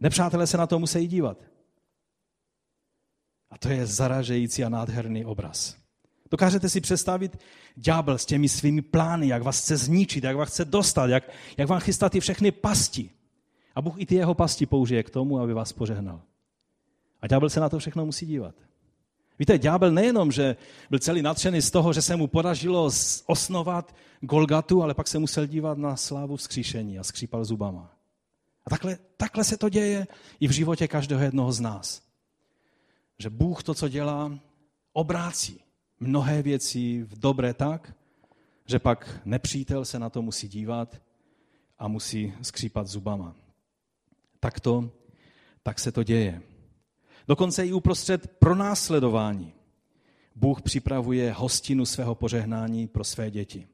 [0.00, 1.38] Nepřátelé se na to musí dívat.
[3.50, 5.76] A to je zaražející a nádherný obraz.
[6.30, 7.38] Dokážete si představit
[7.76, 11.68] ďábel s těmi svými plány, jak vás chce zničit, jak vás chce dostat, jak, jak
[11.68, 13.10] vám chystá ty všechny pasti.
[13.74, 16.22] A Bůh i ty jeho pasti použije k tomu, aby vás požehnal.
[17.22, 18.54] A ďábel se na to všechno musí dívat.
[19.38, 20.56] Víte, ďábel nejenom, že
[20.90, 22.90] byl celý nadšený z toho, že se mu podařilo
[23.26, 27.96] osnovat Golgatu, ale pak se musel dívat na slávu vzkříšení a skřípal zubama.
[28.66, 30.06] A takhle, takhle se to děje
[30.40, 32.02] i v životě každého jednoho z nás.
[33.18, 34.38] Že Bůh to, co dělá,
[34.92, 35.60] obrácí
[36.00, 37.94] mnohé věci v dobré tak,
[38.66, 41.00] že pak nepřítel se na to musí dívat
[41.78, 43.34] a musí skřípat zubama.
[44.40, 44.90] Tak to,
[45.62, 46.42] tak se to děje.
[47.28, 49.52] Dokonce i uprostřed pronásledování
[50.36, 53.66] Bůh připravuje hostinu svého požehnání pro své děti.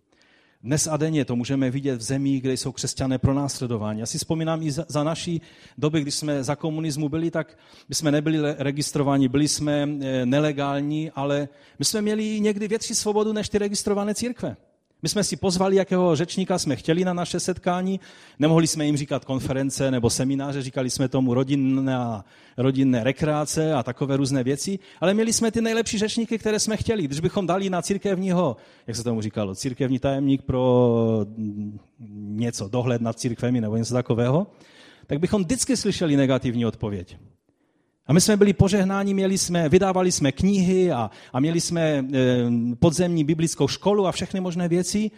[0.62, 4.00] Dnes a denně to můžeme vidět v zemích, kde jsou křesťané pronásledováni.
[4.00, 5.40] Já si vzpomínám i za, za naší
[5.78, 11.10] doby, když jsme za komunismu byli, tak my jsme nebyli registrováni, byli jsme eh, nelegální,
[11.10, 14.56] ale my jsme měli někdy větší svobodu než ty registrované církve.
[15.02, 18.00] My jsme si pozvali, jakého řečníka jsme chtěli na naše setkání.
[18.38, 22.22] Nemohli jsme jim říkat konference nebo semináře, říkali jsme tomu rodinné,
[22.56, 27.02] rodinné rekreace a takové různé věci, ale měli jsme ty nejlepší řečníky, které jsme chtěli.
[27.02, 31.78] Když bychom dali na církevního, jak se tomu říkalo, církevní tajemník pro mm,
[32.38, 34.46] něco, dohled nad církvemi nebo něco takového,
[35.06, 37.16] tak bychom vždycky slyšeli negativní odpověď.
[38.08, 42.04] A my jsme byli požehnáni, měli jsme, vydávali jsme knihy a, a měli jsme e,
[42.80, 45.10] podzemní biblickou školu a všechny možné věci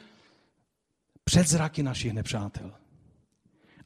[1.24, 2.72] před zraky našich nepřátel.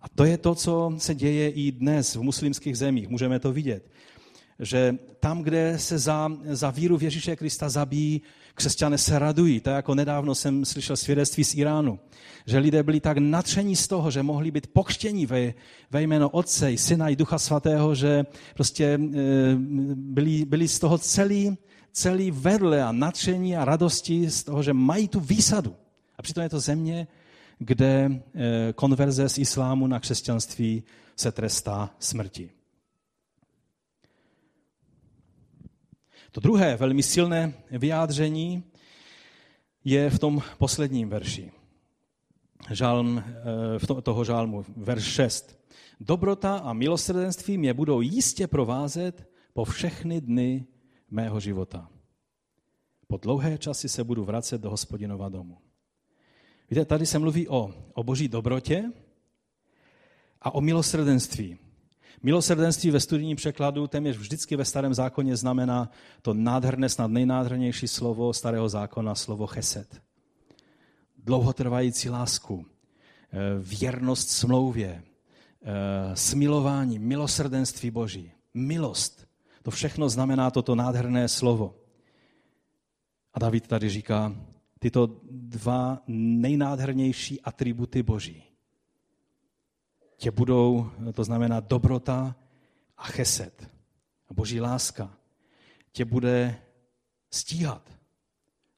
[0.01, 3.09] A to je to, co se děje i dnes v muslimských zemích.
[3.09, 3.91] Můžeme to vidět.
[4.59, 8.23] Že tam, kde se za, za víru v Ježíše Krista zabíjí,
[8.55, 9.61] křesťané se radují.
[9.61, 11.99] Tak jako nedávno jsem slyšel svědectví z Iránu,
[12.47, 15.55] že lidé byli tak natření z toho, že mohli být pokštěni ve,
[15.91, 18.25] ve jméno Otce Syna i Ducha Svatého, že
[18.55, 18.99] prostě e,
[19.95, 21.59] byli, byli z toho celý,
[21.93, 25.77] celý vedle a natření a radosti z toho, že mají tu výsadu.
[26.19, 27.07] A přitom je to země,
[27.59, 30.83] kde e, konverze z islámu na křesťanství
[31.17, 32.51] se trestá smrti.
[36.35, 38.65] To druhé velmi silné vyjádření
[39.85, 41.53] je v tom posledním verši.
[42.71, 45.59] Žálm, eh, v toho žálmu, verš 6.
[46.01, 50.67] Dobrota a milosrdenství mě budou jistě provázet po všechny dny
[51.11, 51.89] mého života.
[53.07, 55.59] Po dlouhé časy se budu vracet do hospodinova domu.
[56.71, 58.93] Víte, tady se mluví o, o boží dobrotě
[60.43, 61.64] a o milosrdenství.
[62.23, 65.91] Milosrdenství ve studijním překladu téměř vždycky ve starém zákoně znamená
[66.23, 70.03] to nádherné, snad nejnádhernější slovo starého zákona, slovo chesed.
[71.19, 75.03] Dlouhotrvající lásku, eh, věrnost smlouvě,
[75.63, 79.27] eh, smilování, milosrdenství Boží, milost.
[79.63, 81.75] To všechno znamená toto nádherné slovo.
[83.35, 84.37] A David tady říká
[84.79, 88.54] tyto dva nejnádhernější atributy Boží
[90.17, 92.37] tě budou, to znamená dobrota
[92.97, 93.69] a cheset.
[94.31, 95.11] A boží láska
[95.93, 96.57] tě bude
[97.31, 97.83] stíhat,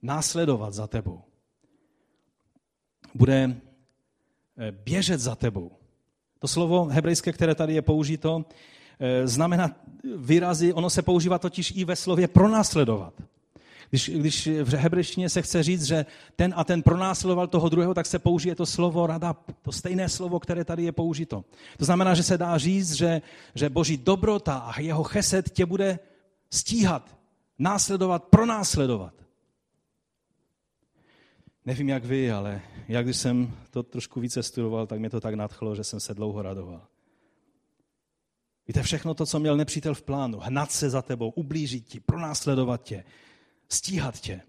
[0.02, 1.22] následovat za tebou.
[3.14, 3.56] Bude
[4.58, 5.70] eh, běžet za tebou.
[6.38, 8.44] To slovo hebrejské, které tady je použito,
[8.98, 9.76] eh, znamená
[10.16, 13.14] výrazy, ono se používá totiž i ve slově pronásledovat.
[13.90, 16.06] Když, když v hebrejštině se chce říct, že
[16.36, 20.40] ten a ten pronásledoval toho druhého, tak se použije to slovo rada, to stejné slovo,
[20.40, 21.44] které tady je použito.
[21.78, 23.22] To znamená, že se dá říct, že,
[23.54, 25.98] že boží dobrota a jeho cheset tě bude
[26.50, 27.16] stíhat,
[27.58, 29.14] následovat, pronásledovat.
[31.64, 35.34] Nevím, jak vy, ale já když jsem to trošku více studoval, tak mě to tak
[35.34, 36.86] nadchlo, že jsem se dlouho radoval.
[38.68, 42.82] Víte, všechno to, co měl nepřítel v plánu, hnat se za tebou, ublížit ti, pronásledovat
[42.82, 43.04] tě,
[43.68, 44.40] stíhat tě,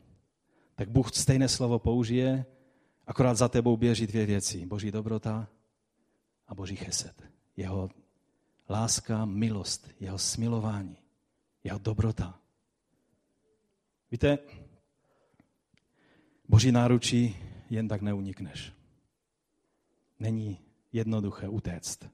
[0.76, 2.46] tak Bůh stejné slovo použije,
[3.08, 4.66] akorát za tebou běží dvě věci.
[4.66, 5.48] Boží dobrota
[6.48, 7.24] a Boží cheset.
[7.58, 7.90] Jeho
[8.70, 10.98] láska, milost, jeho smilování,
[11.64, 12.40] jeho dobrota.
[14.12, 14.38] Víte,
[16.50, 17.38] Boží náručí
[17.70, 18.74] jen tak neunikneš.
[20.20, 20.60] Není
[20.92, 22.10] jednoduché utéct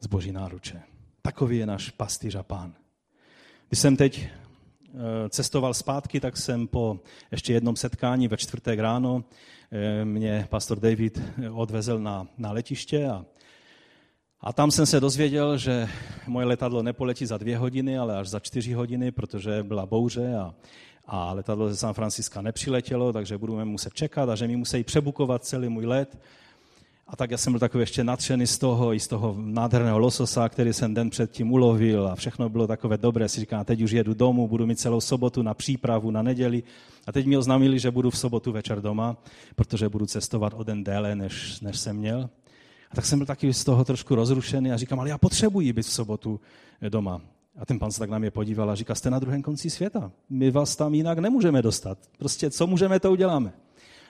[0.00, 0.82] z Boží náruče.
[1.22, 2.74] Takový je náš pastýř a pán.
[3.68, 4.28] Když jsem teď
[5.28, 9.24] cestoval zpátky, tak jsem po ještě jednom setkání ve čtvrtek ráno
[10.04, 11.22] mě pastor David
[11.52, 13.24] odvezl na, na letiště a,
[14.40, 15.88] a tam jsem se dozvěděl, že
[16.26, 20.54] moje letadlo nepoletí za dvě hodiny, ale až za čtyři hodiny, protože byla bouře a,
[21.06, 25.44] a letadlo ze San Franciska nepřiletělo, takže budeme muset čekat a že mi musí přebukovat
[25.44, 26.18] celý můj let.
[27.12, 30.48] A tak já jsem byl takový ještě nadšený z toho, i z toho nádherného lososa,
[30.48, 33.28] který jsem den předtím ulovil a všechno bylo takové dobré.
[33.28, 36.62] Si říkám, teď už jedu domů, budu mít celou sobotu na přípravu, na neděli.
[37.06, 39.16] A teď mi oznámili, že budu v sobotu večer doma,
[39.56, 42.30] protože budu cestovat o den déle, než, než jsem měl.
[42.90, 45.86] A tak jsem byl taky z toho trošku rozrušený a říkám, ale já potřebuji být
[45.86, 46.40] v sobotu
[46.88, 47.20] doma.
[47.58, 50.12] A ten pan se tak na mě podíval a říká, jste na druhém konci světa.
[50.30, 51.98] My vás tam jinak nemůžeme dostat.
[52.18, 53.52] Prostě co můžeme, to uděláme.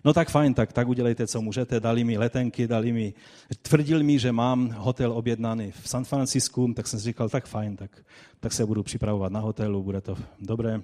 [0.05, 1.81] No tak fajn, tak, tak udělejte, co můžete.
[1.81, 3.15] Dali mi letenky, dali mi,
[3.63, 7.77] tvrdil mi, že mám hotel objednaný v San Francisku, tak jsem si říkal, tak fajn,
[7.77, 8.05] tak,
[8.41, 10.83] tak se budu připravovat na hotelu, bude to dobré.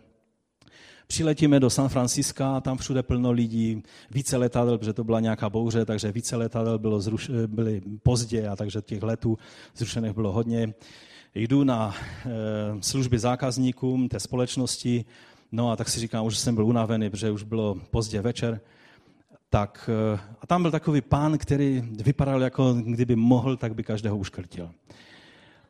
[1.07, 5.85] Přiletíme do San Franciska, tam všude plno lidí, více letadel, protože to byla nějaká bouře,
[5.85, 9.39] takže více letadel bylo zruš, byly pozdě a takže těch letů
[9.77, 10.75] zrušených bylo hodně.
[11.35, 15.05] Jdu na e, služby zákazníkům té společnosti,
[15.53, 18.61] no a tak si říkám, už jsem byl unavený, protože už bylo pozdě večer,
[19.51, 24.17] tak, eh, a tam byl takový pán, který vypadal jako kdyby mohl, tak by každého
[24.17, 24.71] uškrtil.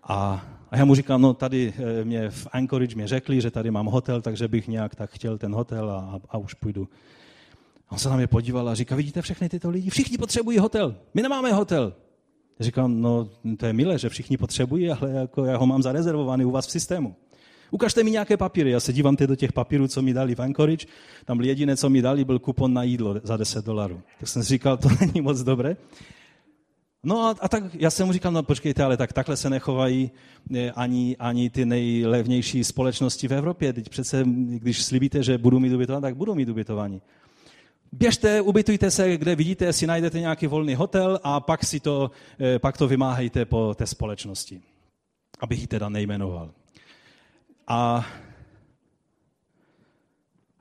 [0.02, 3.70] A, a já mu říkám, no tady eh, mě v Anchorage mě řekli, že tady
[3.70, 6.88] mám hotel, takže bych nějak tak chtěl ten hotel a, a, už půjdu.
[7.88, 10.96] A on se na mě podíval a říká, vidíte všechny tyto lidi, všichni potřebují hotel,
[11.14, 11.92] my nemáme hotel.
[12.60, 16.50] Říkám, no to je milé, že všichni potřebují, ale jako já ho mám zarezervovaný u
[16.50, 17.16] vás v systému.
[17.70, 18.70] Ukažte mi nějaké papíry.
[18.70, 20.86] Já se dívám teď do těch papírů, co mi dali v Anchorage.
[21.24, 24.00] Tam jediné, co mi dali, byl kupon na jídlo za 10 dolarů.
[24.20, 25.76] Tak jsem říkal, to není moc dobré.
[27.04, 30.10] No a, a tak já jsem mu říkal, no počkejte, ale tak takhle se nechovají
[30.54, 33.72] eh, ani, ani ty nejlevnější společnosti v Evropě.
[33.72, 37.02] Teď přece, když slíbíte, že budu mít ubytování, tak budu mít ubytování.
[37.92, 42.10] Běžte, ubytujte se, kde vidíte, si najdete nějaký volný hotel a pak, si to,
[42.40, 44.60] eh, pak to vymáhejte po té společnosti.
[45.40, 46.50] Abych ji teda nejmenoval.
[47.68, 48.06] A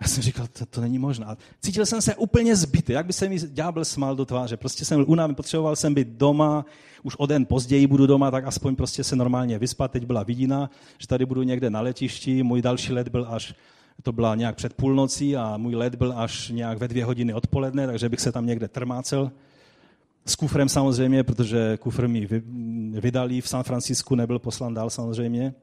[0.01, 1.25] já jsem říkal, to, to není možné.
[1.61, 4.57] Cítil jsem se úplně zbytý, jak by se mi ďábel smál do tváře.
[4.57, 6.65] Prostě jsem unavený, potřeboval jsem být doma,
[7.03, 9.91] už o den později budu doma, tak aspoň prostě se normálně vyspat.
[9.91, 13.55] Teď byla vidina, že tady budu někde na letišti, můj další let byl až,
[14.03, 17.87] to byla nějak před půlnocí a můj let byl až nějak ve dvě hodiny odpoledne,
[17.87, 19.31] takže bych se tam někde trmácel.
[20.25, 22.27] S kufrem samozřejmě, protože kufr mi
[22.91, 25.53] vydali v San Francisku, nebyl poslán dál samozřejmě.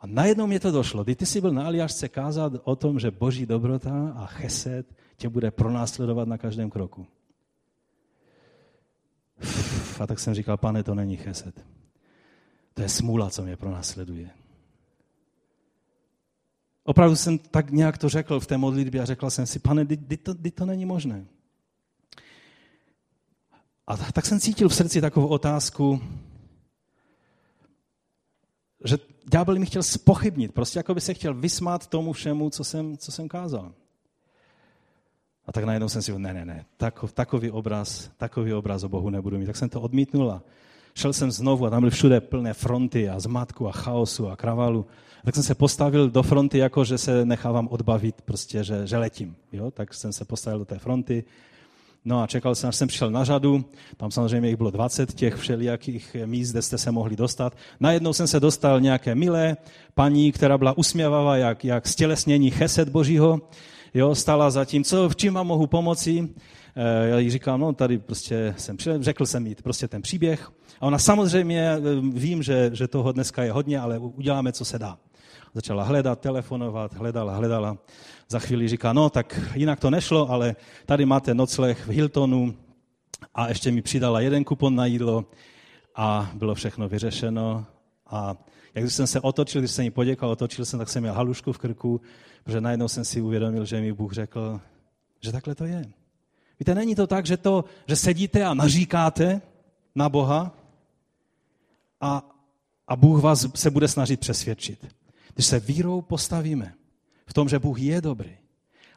[0.00, 1.04] A najednou mě to došlo.
[1.04, 4.86] Kdy ty jsi byl na Aliášce kázat o tom, že boží dobrota a cheset
[5.16, 7.06] tě bude pronásledovat na každém kroku.
[10.00, 11.64] A tak jsem říkal, pane, to není cheset.
[12.74, 14.30] To je smůla, co mě pronásleduje.
[16.84, 20.16] Opravdu jsem tak nějak to řekl v té modlitbě a řekl jsem si, pane, kdy
[20.16, 21.26] to, to není možné.
[23.86, 26.00] A tak jsem cítil v srdci takovou otázku,
[28.84, 28.98] že
[29.30, 33.12] ďábel mi chtěl spochybnit, prostě jako by se chtěl vysmát tomu všemu, co jsem, co
[33.12, 33.72] jsem kázal.
[35.46, 38.88] A tak najednou jsem si řekl, ne, ne, ne, takov, takový obraz, takový obraz o
[38.88, 39.46] Bohu nebudu mít.
[39.46, 40.42] Tak jsem to odmítnul a
[40.94, 44.86] šel jsem znovu a tam byly všude plné fronty a zmatku a chaosu a kravalu.
[45.22, 48.98] A tak jsem se postavil do fronty, jako že se nechávám odbavit, prostě, že, že
[48.98, 49.36] letím.
[49.52, 49.70] Jo?
[49.70, 51.24] Tak jsem se postavil do té fronty,
[52.04, 53.64] No a čekal jsem, až jsem přišel na řadu,
[53.96, 57.56] tam samozřejmě jich bylo 20 těch všelijakých míst, kde jste se mohli dostat.
[57.80, 59.56] Najednou jsem se dostal nějaké milé
[59.94, 63.40] paní, která byla usměvavá, jak, jak stělesnění cheset božího,
[63.94, 66.28] jo, stala za tím, co, v čím vám mohu pomoci.
[66.76, 70.50] E, já jí říkám, no tady prostě jsem přišel, řekl jsem jí prostě ten příběh.
[70.80, 71.80] A ona samozřejmě, eh,
[72.12, 74.98] vím, že, že toho dneska je hodně, ale uděláme, co se dá.
[75.54, 77.78] Začala hledat, telefonovat, hledala, hledala.
[78.32, 80.56] Za chvíli říká, no tak jinak to nešlo, ale
[80.86, 82.54] tady máte nocleh v Hiltonu
[83.34, 85.24] a ještě mi přidala jeden kupon na jídlo
[85.96, 87.66] a bylo všechno vyřešeno.
[88.06, 88.36] A
[88.74, 91.58] jak jsem se otočil, když jsem jí poděkal, otočil jsem, tak jsem měl halušku v
[91.58, 92.00] krku,
[92.44, 94.60] protože najednou jsem si uvědomil, že mi Bůh řekl,
[95.20, 95.84] že takhle to je.
[96.60, 99.42] Víte, není to tak, že, to, že sedíte a naříkáte
[99.94, 100.56] na Boha
[102.00, 102.22] a,
[102.88, 104.86] a Bůh vás se bude snažit přesvědčit.
[105.34, 106.74] Když se vírou postavíme
[107.30, 108.30] v tom, že Bůh je dobrý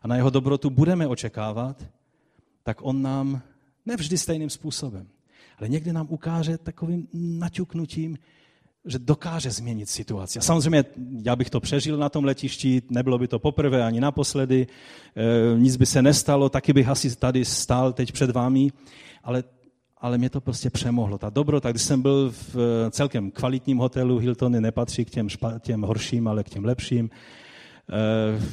[0.02, 1.84] a na jeho dobrotu budeme očekávat,
[2.64, 3.42] tak on nám
[3.86, 5.08] nevždy stejným způsobem,
[5.60, 8.18] ale někdy nám ukáže takovým naťuknutím,
[8.86, 10.40] že dokáže změnit situaci.
[10.40, 10.86] A samozřejmě
[11.24, 14.68] já bych to přežil na tom letišti, nebylo by to poprvé ani naposledy,
[15.16, 18.72] e, nic by se nestalo, taky bych asi tady stál teď před vámi,
[19.24, 19.44] ale
[20.04, 21.18] ale mě to prostě přemohlo.
[21.18, 22.56] Ta dobrota, když jsem byl v
[22.92, 27.10] celkem kvalitním hotelu, Hiltony nepatří k těm, špa, těm horším, ale k těm lepším,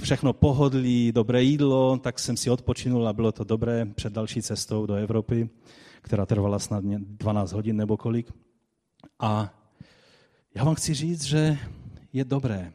[0.02, 4.86] všechno pohodlí, dobré jídlo, tak jsem si odpočinul a bylo to dobré před další cestou
[4.86, 5.50] do Evropy,
[6.02, 8.32] která trvala snad 12 hodin nebo kolik.
[9.18, 9.54] A
[10.54, 11.58] já vám chci říct, že
[12.12, 12.72] je dobré,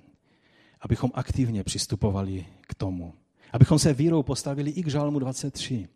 [0.82, 3.14] abychom aktivně přistupovali k tomu.
[3.54, 5.88] Abychom se vírou postavili i k žalmu 23.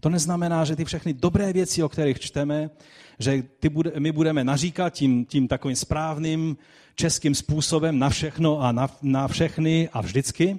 [0.00, 2.70] To neznamená, že ty všechny dobré věci, o kterých čteme,
[3.18, 6.56] že ty bude, my budeme naříkat tím, tím takovým správným
[6.94, 10.58] českým způsobem na všechno a na, na všechny a vždycky.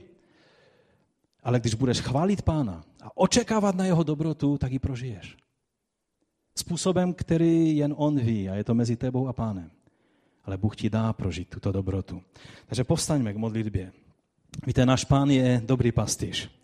[1.44, 5.38] Ale když budeš chválit pána a očekávat na jeho dobrotu, tak ji prožiješ.
[6.58, 9.72] Způsobem, který jen on ví a je to mezi tebou a pánem.
[10.46, 12.22] Ale Bůh ti dá prožít tuto dobrotu.
[12.66, 13.92] Takže povstaňme k modlitbě.
[14.68, 16.59] Víte, náš pán je dobrý pastýř.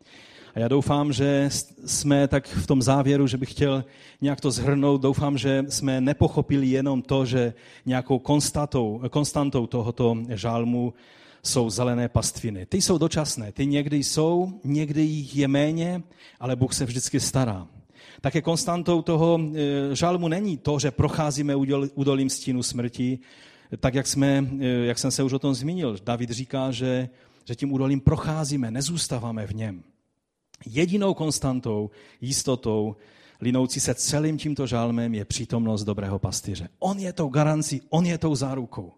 [0.56, 1.50] A já doufám, že
[1.86, 3.86] jsme tak v tom závěru, že bych chtěl
[4.22, 7.54] nějak to zhrnout, doufám, že jsme nepochopili jenom to, že
[7.86, 10.94] nějakou konstatou, konstantou tohoto žálmu
[11.44, 12.66] jsou zelené pastviny.
[12.66, 16.04] Ty jsou dočasné, ty někdy jsou, někdy jich je méně,
[16.40, 17.68] ale Bůh se vždycky stará.
[18.22, 21.56] Také konstantou toho e, žálmu není to, že procházíme
[21.96, 23.20] údolím stínu smrti,
[23.80, 25.98] tak jak, jsme, e, jak jsem se už o tom zmínil.
[26.04, 27.10] David říká, že,
[27.46, 29.84] že tím údolím procházíme, nezůstáváme v něm.
[30.66, 31.90] Jedinou konstantou,
[32.22, 32.96] jistotou,
[33.42, 36.70] linoucí se celým tímto žálmem je přítomnost dobrého pastýře.
[36.80, 38.94] On je tou garancí, on je tou zárukou.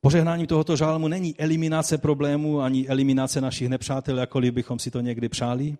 [0.00, 5.28] Požehnáním tohoto žálmu není eliminace problémů ani eliminace našich nepřátel, jakkoliv bychom si to někdy
[5.28, 5.76] přáli,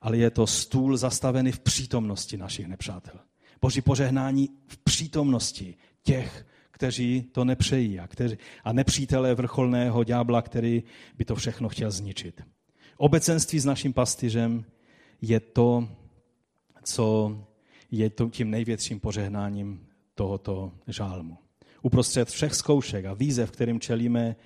[0.00, 3.14] ale je to stůl zastavený v přítomnosti našich nepřátel.
[3.60, 10.82] Boží požehnání v přítomnosti těch, kteří to nepřejí a, kteří, a nepřítelé vrcholného ďábla, který
[11.18, 12.42] by to všechno chtěl zničit.
[13.02, 14.64] Obecenství s naším pastyřem
[15.22, 15.88] je to,
[16.82, 17.36] co
[17.90, 21.38] je tím největším požehnáním tohoto žálmu.
[21.82, 24.36] Uprostřed všech zkoušek a výzev, kterým čelíme,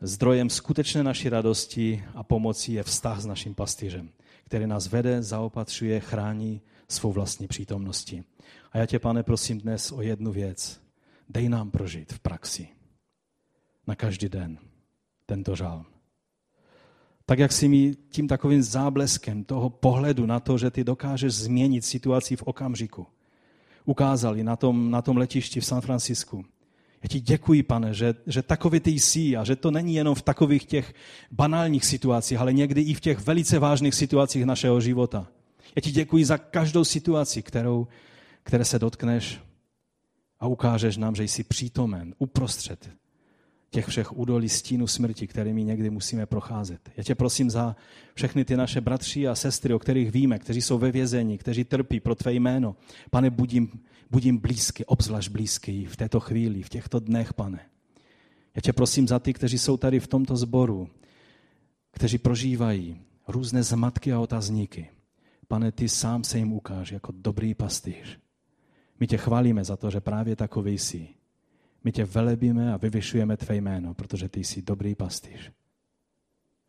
[0.00, 4.10] zdrojem skutečné naší radosti a pomoci je vztah s naším pastýřem,
[4.44, 8.24] který nás vede, zaopatřuje, chrání svou vlastní přítomnosti.
[8.72, 10.80] A já tě, pane, prosím dnes o jednu věc.
[11.28, 12.68] Dej nám prožít v praxi
[13.86, 14.58] na každý den
[15.26, 15.93] tento žálm
[17.26, 21.84] tak jak si mi tím takovým zábleskem toho pohledu na to, že ty dokážeš změnit
[21.84, 23.06] situaci v okamžiku,
[23.84, 26.44] ukázali na tom, na tom letišti v San Francisku.
[27.02, 30.22] Já ti děkuji, pane, že, že takový ty jsi a že to není jenom v
[30.22, 30.94] takových těch
[31.30, 35.26] banálních situacích, ale někdy i v těch velice vážných situacích našeho života.
[35.76, 37.86] Já ti děkuji za každou situaci, kterou,
[38.42, 39.40] které se dotkneš
[40.40, 42.90] a ukážeš nám, že jsi přítomen uprostřed
[43.74, 46.90] těch všech údolí stínu smrti, kterými někdy musíme procházet.
[46.96, 47.76] Já tě prosím za
[48.14, 52.00] všechny ty naše bratři a sestry, o kterých víme, kteří jsou ve vězení, kteří trpí
[52.00, 52.76] pro tvé jméno.
[53.10, 53.70] Pane, budím,
[54.10, 57.60] budím blízky, obzvlášť blízky v této chvíli, v těchto dnech, pane.
[58.54, 60.88] Já tě prosím za ty, kteří jsou tady v tomto sboru,
[61.90, 64.90] kteří prožívají různé zmatky a otazníky.
[65.48, 68.18] Pane, ty sám se jim ukáž jako dobrý pastýř.
[69.00, 71.08] My tě chválíme za to, že právě takový jsi.
[71.84, 75.52] My tě velebíme a vyvyšujeme tvé jméno, protože ty jsi dobrý pastýř.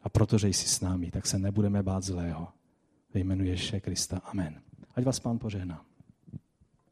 [0.04, 2.48] A protože jsi s námi, tak se nebudeme bát zlého.
[3.14, 4.18] Ve jménu Ježíše Krista.
[4.18, 4.62] Amen.
[4.96, 5.86] Ať vás pán požehná.